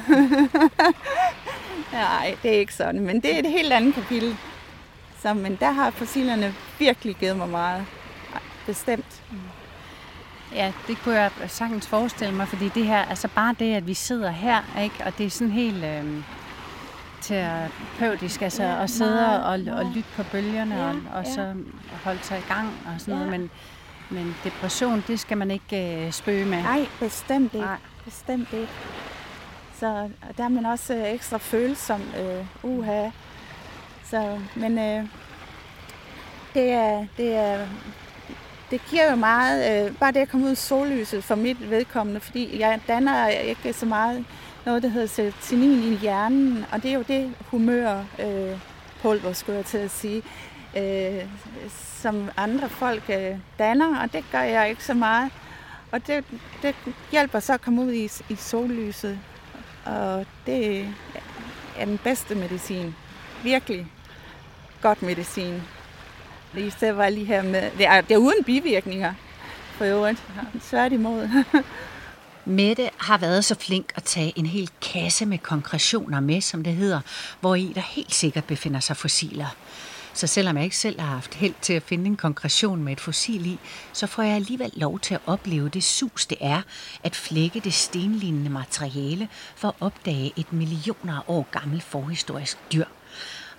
Nej, 1.92 2.36
det 2.42 2.54
er 2.54 2.58
ikke 2.58 2.74
sådan, 2.74 3.00
men 3.00 3.20
det 3.20 3.34
er 3.34 3.38
et 3.38 3.50
helt 3.50 3.72
andet 3.72 3.94
kapitel. 3.94 4.36
Så, 5.22 5.34
men 5.34 5.56
der 5.60 5.70
har 5.70 5.90
fossilerne 5.90 6.54
virkelig 6.78 7.16
givet 7.16 7.36
mig 7.36 7.48
meget. 7.48 7.84
Bestemt. 8.66 9.22
Ja, 10.54 10.72
det 10.86 10.98
kunne 10.98 11.14
jeg 11.20 11.30
sagtens 11.46 11.86
forestille 11.86 12.34
mig, 12.34 12.48
fordi 12.48 12.68
det 12.68 12.86
her, 12.86 13.04
altså 13.04 13.28
bare 13.28 13.54
det, 13.58 13.74
at 13.74 13.86
vi 13.86 13.94
sidder 13.94 14.30
her, 14.30 14.82
ikke, 14.82 14.96
og 15.06 15.18
det 15.18 15.26
er 15.26 15.30
sådan 15.30 15.52
helt... 15.52 15.84
Øh 15.84 16.04
terapeutisk, 17.24 18.42
altså 18.42 18.62
ja, 18.62 18.82
at 18.82 18.90
sidde 18.90 19.44
og, 19.44 19.52
og 19.78 19.84
lytte 19.94 20.08
på 20.16 20.22
bølgerne 20.32 20.74
ja, 20.74 20.88
og, 20.88 20.96
og 21.14 21.24
ja. 21.24 21.34
så 21.34 21.54
holde 22.04 22.22
sig 22.22 22.38
i 22.38 22.52
gang 22.52 22.68
og 22.86 23.00
sådan 23.00 23.14
ja. 23.14 23.24
noget. 23.24 23.40
Men, 23.40 23.50
men 24.10 24.36
depression, 24.44 25.04
det 25.06 25.20
skal 25.20 25.38
man 25.38 25.50
ikke 25.50 26.06
øh, 26.06 26.12
spøge 26.12 26.44
med. 26.44 26.62
Nej, 26.62 26.86
bestemt 27.00 27.54
ikke. 27.54 27.66
Nej. 27.66 27.78
Bestemt 28.04 28.52
ikke. 28.52 28.72
Så 29.74 30.10
der 30.36 30.44
er 30.44 30.48
man 30.48 30.66
også 30.66 30.94
øh, 30.94 31.12
ekstra 31.12 31.38
følsom. 31.38 32.02
Øh, 32.20 32.46
uha. 32.62 33.10
Så, 34.04 34.40
men 34.54 34.78
øh, 34.78 35.06
det 36.54 36.70
er, 36.70 37.06
det 37.16 37.34
er 37.34 37.66
det 38.70 38.80
giver 38.90 39.10
jo 39.10 39.16
meget, 39.16 39.86
øh, 39.86 39.96
bare 39.96 40.12
det 40.12 40.20
at 40.20 40.28
komme 40.28 40.46
ud 40.46 40.52
i 40.52 40.54
sollyset 40.54 41.24
for 41.24 41.34
mit 41.34 41.70
vedkommende, 41.70 42.20
fordi 42.20 42.60
jeg 42.60 42.80
danner 42.88 43.28
ikke 43.28 43.72
så 43.72 43.86
meget 43.86 44.24
noget, 44.66 44.82
der 44.82 44.88
hedder 44.88 45.06
serotonin 45.06 45.92
i 45.92 45.96
hjernen, 45.96 46.64
og 46.72 46.82
det 46.82 46.90
er 46.90 46.94
jo 46.94 47.04
det 47.08 47.34
humør, 47.50 48.04
øh, 48.18 48.58
skulle 49.34 49.56
jeg 49.56 49.64
til 49.64 49.78
at 49.78 49.90
sige, 49.90 50.22
øh, 50.76 51.24
som 52.00 52.30
andre 52.36 52.68
folk 52.68 53.02
øh, 53.08 53.38
danner, 53.58 54.00
og 54.00 54.12
det 54.12 54.24
gør 54.32 54.40
jeg 54.40 54.70
ikke 54.70 54.84
så 54.84 54.94
meget. 54.94 55.30
Og 55.92 56.06
det, 56.06 56.24
det 56.62 56.74
hjælper 57.10 57.40
så 57.40 57.52
at 57.52 57.60
komme 57.60 57.82
ud 57.82 57.92
i, 57.92 58.04
i 58.28 58.34
sollyset, 58.36 59.18
og 59.84 60.26
det 60.46 60.80
er 61.78 61.84
den 61.84 61.98
bedste 61.98 62.34
medicin. 62.34 62.94
Virkelig 63.42 63.86
godt 64.82 65.02
medicin. 65.02 65.62
Lige 66.54 66.70
stedet 66.70 66.96
var 66.96 67.08
lige 67.08 67.26
her 67.26 67.42
med, 67.42 67.70
det 67.78 67.86
er, 67.86 68.00
det 68.00 68.14
er 68.14 68.18
uden 68.18 68.44
bivirkninger 68.44 69.14
for 69.70 69.84
øvrigt, 69.84 70.22
tværtimod. 70.62 71.28
Mette 72.44 72.90
har 72.98 73.18
været 73.18 73.44
så 73.44 73.54
flink 73.54 73.92
at 73.94 74.04
tage 74.04 74.32
en 74.36 74.46
hel 74.46 74.70
kasse 74.82 75.26
med 75.26 75.38
konkretioner 75.38 76.20
med, 76.20 76.40
som 76.40 76.64
det 76.64 76.74
hedder, 76.74 77.00
hvor 77.40 77.54
i 77.54 77.72
der 77.74 77.80
helt 77.80 78.14
sikkert 78.14 78.44
befinder 78.44 78.80
sig 78.80 78.96
fossiler. 78.96 79.56
Så 80.14 80.26
selvom 80.26 80.56
jeg 80.56 80.64
ikke 80.64 80.76
selv 80.76 81.00
har 81.00 81.06
haft 81.06 81.34
held 81.34 81.54
til 81.60 81.72
at 81.72 81.82
finde 81.82 82.06
en 82.06 82.16
konkretion 82.16 82.82
med 82.84 82.92
et 82.92 83.00
fossil 83.00 83.46
i, 83.46 83.58
så 83.92 84.06
får 84.06 84.22
jeg 84.22 84.34
alligevel 84.34 84.70
lov 84.74 85.00
til 85.00 85.14
at 85.14 85.20
opleve 85.26 85.68
det 85.68 85.84
sus, 85.84 86.26
det 86.26 86.38
er 86.40 86.62
at 87.02 87.16
flække 87.16 87.60
det 87.60 87.74
stenlignende 87.74 88.50
materiale 88.50 89.28
for 89.56 89.68
at 89.68 89.74
opdage 89.80 90.32
et 90.36 90.52
millioner 90.52 91.30
år 91.30 91.48
gammelt 91.50 91.82
forhistorisk 91.82 92.58
dyr. 92.72 92.84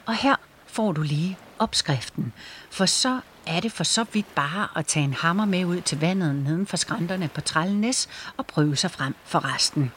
Og 0.05 0.15
her 0.15 0.35
får 0.67 0.91
du 0.91 1.01
lige 1.01 1.37
opskriften, 1.59 2.33
for 2.69 2.85
så 2.85 3.19
er 3.47 3.59
det 3.59 3.71
for 3.71 3.83
så 3.83 4.05
vidt 4.13 4.35
bare 4.35 4.67
at 4.75 4.85
tage 4.85 5.03
en 5.03 5.13
hammer 5.13 5.45
med 5.45 5.65
ud 5.65 5.81
til 5.81 5.99
vandet 5.99 6.35
neden 6.35 6.67
for 6.67 6.77
skrænterne 6.77 7.27
på 7.27 7.41
Trællenæs 7.41 8.09
og 8.37 8.45
prøve 8.45 8.75
sig 8.75 8.91
frem 8.91 9.15
for 9.25 9.53
resten. 9.53 9.91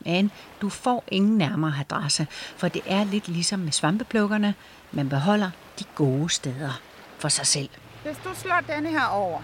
Men 0.00 0.30
du 0.60 0.68
får 0.68 1.04
ingen 1.08 1.38
nærmere 1.38 1.74
adresse, 1.80 2.26
for 2.56 2.68
det 2.68 2.82
er 2.86 3.04
lidt 3.04 3.28
ligesom 3.28 3.60
med 3.60 3.72
svampeplukkerne. 3.72 4.54
Man 4.92 5.08
beholder 5.08 5.50
de 5.78 5.84
gode 5.94 6.30
steder 6.30 6.80
for 7.18 7.28
sig 7.28 7.46
selv. 7.46 7.68
Hvis 8.04 8.16
du 8.24 8.34
slår 8.34 8.60
denne 8.74 8.90
her 8.90 9.06
over, 9.06 9.40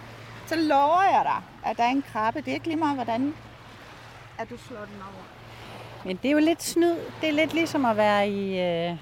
så 0.47 0.57
lover 0.57 1.03
jeg 1.03 1.23
dig, 1.25 1.71
at 1.71 1.77
der 1.77 1.85
er 1.85 1.89
en 1.89 2.05
krabbe. 2.13 2.41
Det 2.41 2.49
er 2.49 2.55
ikke 2.55 2.67
lige 2.67 2.77
meget, 2.77 2.95
hvordan 2.95 3.35
at 4.39 4.51
du 4.51 4.57
slår 4.69 4.79
den 4.79 5.03
over. 5.03 5.25
Men 6.05 6.17
det 6.17 6.29
er 6.29 6.33
jo 6.33 6.39
lidt 6.39 6.63
snyd. 6.63 6.97
Det 7.21 7.29
er 7.29 7.33
lidt 7.33 7.55
ligesom 7.55 7.85
at 7.85 7.97
være 7.97 8.29
i, 8.29 8.61
øh, 8.61 8.97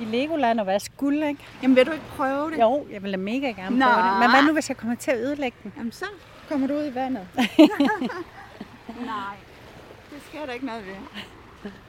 i 0.00 0.04
Legoland 0.04 0.60
og 0.60 0.66
være 0.66 0.80
skuld, 0.80 1.22
ikke? 1.22 1.42
Jamen 1.62 1.76
vil 1.76 1.86
du 1.86 1.92
ikke 1.92 2.04
prøve 2.16 2.50
det? 2.50 2.58
Jo, 2.60 2.86
jeg 2.90 3.02
vil 3.02 3.12
da 3.12 3.16
mega 3.16 3.46
gerne 3.46 3.78
Nå. 3.78 3.84
prøve 3.84 4.06
det. 4.06 4.18
Men 4.18 4.30
hvad 4.30 4.42
nu, 4.42 4.52
hvis 4.52 4.68
jeg 4.68 4.76
kommer 4.76 4.96
til 4.96 5.10
at 5.10 5.18
ødelægge 5.18 5.58
den? 5.62 5.72
Jamen 5.76 5.92
så 5.92 6.04
kommer 6.48 6.66
du 6.66 6.74
ud 6.74 6.86
i 6.86 6.94
vandet. 6.94 7.28
Nej, 9.06 9.34
det 10.10 10.22
sker 10.28 10.46
der 10.46 10.52
ikke 10.52 10.66
noget 10.66 10.84
ved. 10.86 10.94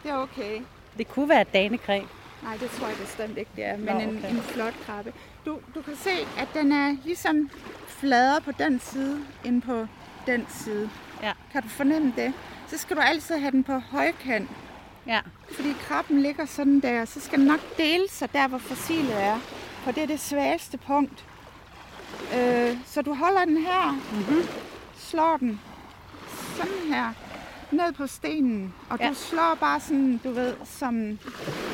Det 0.03 0.11
er 0.11 0.15
okay. 0.15 0.61
Det 0.97 1.07
kunne 1.07 1.29
være 1.29 1.43
danekræ. 1.43 2.01
Nej, 2.43 2.57
det 2.57 2.69
tror 2.69 2.87
jeg 2.87 2.97
bestemt 2.97 3.37
ikke, 3.37 3.51
det 3.55 3.65
er. 3.65 3.77
Men 3.77 3.85
Nå, 3.95 3.99
en, 3.99 4.17
okay. 4.17 4.29
en 4.29 4.41
flot 4.41 4.73
krabbe. 4.85 5.13
Du, 5.45 5.57
du 5.75 5.81
kan 5.81 5.95
se, 5.95 6.09
at 6.37 6.47
den 6.53 6.71
er 6.71 6.95
ligesom 7.05 7.49
fladere 7.87 8.41
på 8.41 8.51
den 8.51 8.79
side, 8.79 9.19
end 9.45 9.61
på 9.61 9.85
den 10.27 10.45
side. 10.49 10.89
Ja. 11.23 11.31
Kan 11.51 11.61
du 11.61 11.67
fornemme 11.67 12.13
det? 12.15 12.33
Så 12.67 12.77
skal 12.77 12.95
du 12.95 13.01
altid 13.01 13.35
have 13.37 13.51
den 13.51 13.63
på 13.63 13.79
højkant. 13.79 14.49
Ja. 15.09 15.19
Fordi 15.51 15.73
krabben 15.87 16.21
ligger 16.21 16.45
sådan 16.45 16.79
der, 16.79 17.05
så 17.05 17.19
skal 17.19 17.39
den 17.39 17.47
nok 17.47 17.59
dele 17.77 18.03
sig 18.09 18.33
der, 18.33 18.47
hvor 18.47 18.57
fossilet 18.57 19.23
er. 19.23 19.39
For 19.83 19.91
det 19.91 20.03
er 20.03 20.07
det 20.07 20.19
svageste 20.19 20.77
punkt. 20.77 21.25
Øh, 22.35 22.77
så 22.85 23.01
du 23.01 23.13
holder 23.13 23.45
den 23.45 23.57
her, 23.57 23.91
Mm-hmm. 23.91 24.47
slår 24.97 25.37
den 25.37 25.59
sådan 26.57 26.93
her, 26.93 27.13
ned 27.71 27.93
på 27.93 28.07
stenen. 28.07 28.73
Og 28.89 28.97
Ja. 29.01 29.09
du 29.09 29.13
slår 29.13 29.57
bare 29.59 29.79
sådan, 29.79 30.19
du 30.23 30.31
ved, 30.31 30.53
som 30.65 30.95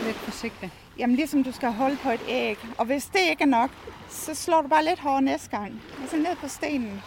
Lidt 0.06 0.17
forsigtigt. 0.17 0.71
Jamen 0.98 1.15
ligesom 1.15 1.43
du 1.43 1.52
skal 1.52 1.71
holde 1.71 1.98
på 1.98 2.10
et 2.12 2.21
æg. 2.28 2.58
Og 2.78 2.86
hvis 2.86 3.06
det 3.06 3.19
ikke 3.30 3.43
er 3.43 3.48
nok, 3.48 3.69
så 4.10 4.36
slår 4.36 4.62
du 4.62 4.67
bare 4.67 4.86
lidt 4.86 5.00
hårdere 5.00 5.21
næste 5.21 5.50
gang. 5.50 5.82
Altså 6.02 6.17
ned 6.17 6.36
på 6.41 6.48
stenen. 6.48 7.02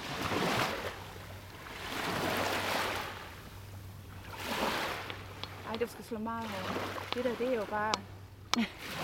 Ej, 5.79 5.85
du 5.85 5.91
skal 5.91 6.05
slå 6.05 6.19
meget 6.19 6.45
hårdere. 6.45 6.85
Det 7.14 7.25
der, 7.25 7.45
det 7.45 7.53
er 7.53 7.57
jo 7.57 7.64
bare... 7.71 7.93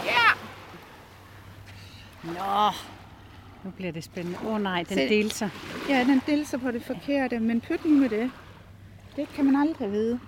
Ja! 0.05 0.29
Nå, 2.25 2.73
nu 3.65 3.71
bliver 3.71 3.93
det 3.93 4.05
spændende. 4.05 4.39
Åh 4.45 4.55
oh, 4.55 4.61
nej, 4.61 4.83
den 4.83 5.31
sig. 5.31 5.51
Ja, 5.89 6.05
den 6.05 6.23
delser 6.27 6.59
på 6.59 6.71
det 6.71 6.85
forkerte, 6.85 7.41
men 7.41 7.61
pyt 7.61 7.85
nu 7.85 7.91
med 7.91 8.09
det. 8.09 8.31
Det 9.17 9.29
kan 9.29 9.45
man 9.45 9.57
aldrig 9.57 9.93
vide. 9.93 10.21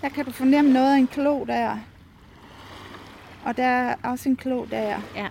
Der 0.00 0.08
kan 0.08 0.24
du 0.24 0.30
fornemme 0.30 0.72
noget 0.72 0.94
af 0.94 0.98
en 0.98 1.06
klo 1.06 1.44
der. 1.44 1.78
Og 3.44 3.56
der 3.56 3.64
er 3.64 3.94
også 4.02 4.28
en 4.28 4.36
klo 4.36 4.66
der. 4.70 5.00
Ja. 5.16 5.28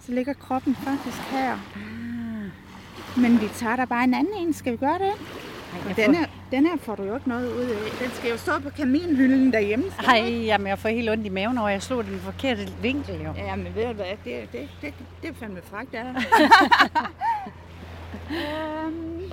Så 0.00 0.12
ligger 0.12 0.32
kroppen 0.32 0.74
faktisk 0.74 1.18
her. 1.18 1.58
Men 3.16 3.40
vi 3.40 3.48
tager 3.48 3.76
da 3.76 3.84
bare 3.84 4.04
en 4.04 4.14
anden 4.14 4.34
en. 4.34 4.52
Skal 4.52 4.72
vi 4.72 4.76
gøre 4.76 4.98
det? 4.98 5.12
Ej, 5.72 5.90
Og 5.90 5.96
den 5.96 6.04
får, 6.04 6.12
her, 6.12 6.26
den 6.50 6.66
her 6.66 6.76
får 6.82 6.94
du 6.94 7.02
jo 7.02 7.14
ikke 7.14 7.28
noget 7.28 7.52
ud 7.52 7.64
af. 7.64 7.76
Den 8.02 8.10
skal 8.14 8.30
jo 8.30 8.36
stå 8.36 8.58
på 8.58 8.70
kaminhylden 8.70 9.52
derhjemme. 9.52 9.84
skal 9.90 10.04
den 10.04 10.10
ej, 10.14 10.26
ikke? 10.26 10.44
jamen, 10.44 10.66
jeg 10.66 10.78
får 10.78 10.88
helt 10.88 11.10
ondt 11.10 11.26
i 11.26 11.28
maven 11.28 11.58
over, 11.58 11.68
jeg 11.68 11.82
slog 11.82 12.04
den 12.04 12.20
forkerte 12.20 12.68
vinkel, 12.82 13.14
jo. 13.24 13.32
Ja, 13.36 13.56
men 13.56 13.74
ved 13.74 13.86
du 13.86 13.92
hvad? 13.92 14.04
Det, 14.24 14.52
det, 14.52 14.68
det, 14.82 14.94
det 15.22 15.30
er 15.30 15.34
fandme 15.34 15.60
fragt, 15.70 15.92
der. 15.92 16.04
øhm, 18.86 19.32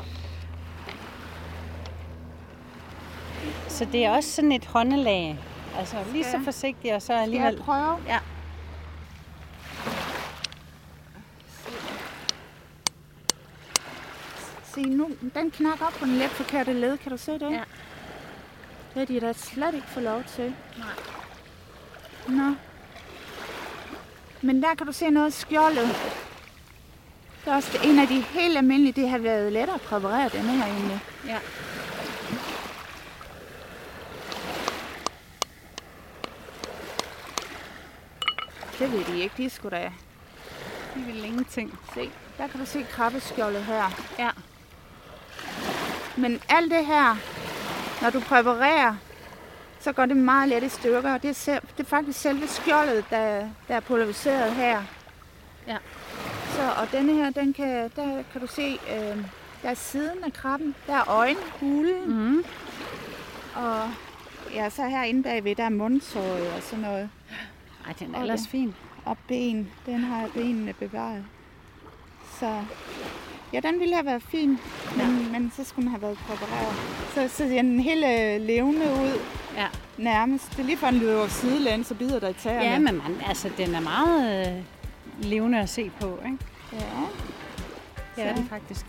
Så 3.67 3.85
det 3.91 4.05
er 4.05 4.09
også 4.09 4.31
sådan 4.31 4.51
et 4.51 4.65
håndelag. 4.65 5.39
Altså 5.79 5.95
lige 6.13 6.23
så 6.23 6.39
forsigtigt, 6.43 6.93
og 6.93 7.01
så 7.01 7.05
skal 7.05 7.13
jeg 7.15 7.23
alligevel... 7.23 7.57
prøve? 7.61 7.97
Ja. 8.07 8.17
Se 14.75 14.81
nu, 14.83 15.09
den 15.35 15.51
knakker 15.51 15.85
op 15.85 15.93
på 15.93 16.05
den 16.05 16.15
let 16.17 16.29
forkerte 16.29 16.73
led. 16.73 16.97
Kan 16.97 17.11
du 17.11 17.17
se 17.17 17.31
det? 17.31 17.51
Ja. 17.51 17.63
Det 18.93 18.99
har 18.99 19.05
de 19.05 19.19
da 19.19 19.33
slet 19.33 19.73
ikke 19.75 19.87
få 19.87 19.99
lov 19.99 20.23
til. 20.35 20.55
Nej. 20.77 20.93
Nå. 22.27 22.55
Men 24.41 24.63
der 24.63 24.75
kan 24.75 24.87
du 24.87 24.93
se 24.93 25.09
noget 25.09 25.33
skjoldet. 25.33 25.87
Det 27.45 27.51
er 27.51 27.55
også 27.55 27.79
en 27.83 27.99
af 27.99 28.07
de 28.07 28.21
helt 28.21 28.57
almindelige. 28.57 29.01
Det 29.01 29.09
har 29.09 29.17
været 29.17 29.51
lettere 29.51 29.75
at 29.75 29.81
præparere 29.81 30.29
denne 30.29 30.51
her 30.51 30.65
egentlig. 30.65 30.99
Ja. 31.27 31.39
Det 38.79 38.91
ved 38.91 39.05
de 39.05 39.19
ikke. 39.19 39.33
De 39.37 39.49
skulle 39.49 39.77
da 39.77 39.91
De 40.95 40.99
vil 40.99 41.23
ingenting. 41.25 41.79
se. 41.93 42.09
Der 42.37 42.47
kan 42.47 42.59
du 42.59 42.65
se 42.65 42.85
krabbeskjoldet 42.91 43.63
her. 43.63 44.03
Ja. 44.19 44.29
Men 46.17 46.39
alt 46.49 46.71
det 46.71 46.85
her, 46.85 47.15
når 48.01 48.09
du 48.09 48.19
præparerer, 48.19 48.95
så 49.79 49.91
går 49.91 50.05
det 50.05 50.17
meget 50.17 50.49
let 50.49 50.63
i 50.63 50.69
stykker. 50.69 51.13
Og 51.13 51.21
det 51.21 51.29
er, 51.29 51.33
selv, 51.33 51.61
det 51.77 51.83
er 51.83 51.89
faktisk 51.89 52.19
selve 52.19 52.47
skjoldet, 52.47 53.05
der, 53.09 53.49
der 53.67 53.75
er 53.75 53.79
pulveriseret 53.79 54.51
her. 54.55 54.81
Ja. 55.67 55.77
Så, 56.49 56.61
og 56.81 56.91
denne 56.91 57.13
her, 57.13 57.29
den 57.29 57.53
kan, 57.53 57.91
der 57.95 58.23
kan 58.31 58.41
du 58.41 58.47
se, 58.47 58.79
øh, 58.89 59.17
der 59.63 59.69
er 59.69 59.73
siden 59.73 60.23
af 60.23 60.33
krabben, 60.33 60.75
der 60.87 60.93
er 60.95 61.09
øjne, 61.09 61.39
hulen, 61.59 62.09
Mm. 62.09 62.43
og 63.55 63.89
ja, 64.53 64.69
så 64.69 64.87
herinde 64.87 65.23
bagved, 65.23 65.55
der 65.55 65.63
er 65.63 65.69
mundsåret 65.69 66.53
og 66.53 66.61
sådan 66.63 66.79
noget. 66.83 67.09
Ej, 67.87 67.93
den 67.99 68.07
er 68.07 68.11
Okay. 68.13 68.21
ellers 68.21 68.47
fin. 68.47 68.75
Og 69.05 69.17
ben, 69.27 69.71
den 69.85 69.99
har 69.99 70.19
jeg 70.21 70.29
benene 70.33 70.73
bevaret. 70.73 71.25
Så 72.39 72.63
ja, 73.55 73.59
den 73.69 73.79
ville 73.79 73.95
have 73.95 74.05
været 74.05 74.23
fin, 74.23 74.49
men, 74.49 74.59
ja. 74.99 75.39
men 75.39 75.51
så 75.57 75.63
skulle 75.63 75.83
den 75.83 75.91
have 75.91 76.01
været 76.01 76.17
præpareret. 76.17 76.75
Så, 77.13 77.27
så 77.27 77.49
ser 77.49 77.61
den 77.61 77.79
helt 77.79 78.05
øh, 78.05 78.41
levende 78.47 78.85
ud 78.85 79.19
Ja. 79.57 79.67
nærmest. 79.97 80.51
Det 80.51 80.59
er 80.59 80.63
lige 80.63 80.77
for 80.77 80.87
en 80.87 80.95
løber 80.95 81.27
sidelænd, 81.27 81.83
så 81.83 81.93
bider 81.95 82.19
der 82.19 82.29
i 82.29 82.33
tæerne. 82.33 82.65
Ja, 82.65 82.79
men 82.79 82.95
man, 82.95 83.21
altså, 83.27 83.49
den 83.57 83.75
er 83.75 83.79
meget 83.79 84.47
øh, 84.47 84.63
levende 85.29 85.59
at 85.59 85.69
se 85.69 85.91
på, 86.01 86.19
ikke? 86.25 86.37
Ja. 86.73 86.77
Det 88.15 88.23
er 88.23 88.35
den 88.35 88.47
faktisk. 88.49 88.85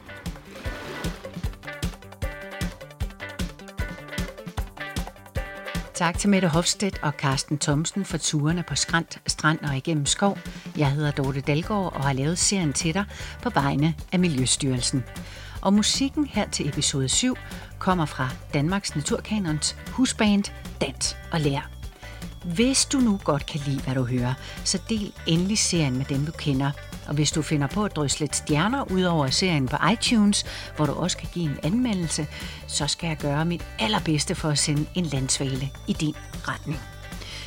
Tak 5.96 6.18
til 6.18 6.30
Mette 6.30 6.48
Hofstedt 6.48 6.98
og 7.02 7.12
Carsten 7.12 7.58
Thomsen 7.58 8.04
for 8.04 8.16
turene 8.16 8.62
på 8.62 8.74
Skrant, 8.74 9.20
Strand 9.26 9.58
og 9.60 9.76
igennem 9.76 10.06
skov. 10.06 10.38
Jeg 10.76 10.92
hedder 10.92 11.10
Dorte 11.10 11.40
Dalgaard 11.40 11.92
og 11.92 12.04
har 12.04 12.12
lavet 12.12 12.38
serien 12.38 12.72
til 12.72 12.94
dig 12.94 13.04
på 13.42 13.50
vegne 13.50 13.94
af 14.12 14.18
Miljøstyrelsen. 14.18 15.04
Og 15.60 15.72
musikken 15.72 16.26
her 16.26 16.50
til 16.50 16.68
episode 16.68 17.08
7 17.08 17.36
kommer 17.78 18.06
fra 18.06 18.28
Danmarks 18.54 18.96
Naturkanons 18.96 19.76
husband 19.90 20.44
Dans 20.80 21.16
og 21.32 21.40
Lær. 21.40 21.70
Hvis 22.44 22.84
du 22.84 22.98
nu 22.98 23.20
godt 23.24 23.46
kan 23.46 23.60
lide, 23.66 23.80
hvad 23.80 23.94
du 23.94 24.04
hører, 24.04 24.34
så 24.64 24.78
del 24.88 25.12
endelig 25.26 25.58
serien 25.58 25.96
med 25.96 26.04
dem, 26.04 26.26
du 26.26 26.32
kender. 26.32 26.70
Og 27.08 27.14
hvis 27.14 27.32
du 27.32 27.42
finder 27.42 27.66
på 27.66 27.84
at 27.84 27.96
drysse 27.96 28.20
lidt 28.20 28.36
stjerner 28.36 28.92
ud 28.92 29.02
over 29.02 29.30
serien 29.30 29.68
på 29.68 29.76
iTunes, 29.92 30.46
hvor 30.76 30.86
du 30.86 30.92
også 30.92 31.16
kan 31.16 31.28
give 31.32 31.44
en 31.44 31.58
anmeldelse, 31.62 32.26
så 32.66 32.86
skal 32.86 33.08
jeg 33.08 33.16
gøre 33.16 33.44
mit 33.44 33.66
allerbedste 33.78 34.34
for 34.34 34.48
at 34.48 34.58
sende 34.58 34.86
en 34.94 35.04
landsvale 35.04 35.70
i 35.86 35.92
din 35.92 36.14
retning. 36.48 36.80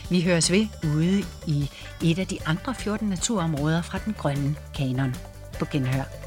Vi 0.09 0.21
høres 0.21 0.51
ved 0.51 0.67
ude 0.95 1.23
i 1.47 1.69
et 2.03 2.19
af 2.19 2.27
de 2.27 2.37
andre 2.45 2.75
14 2.75 3.09
naturområder 3.09 3.81
fra 3.81 3.99
den 4.05 4.13
grønne 4.13 4.55
kanon. 4.75 5.15
På 5.59 5.65
genhør. 5.71 6.18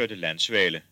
Hørte 0.00 0.14
Landsvale. 0.14 0.82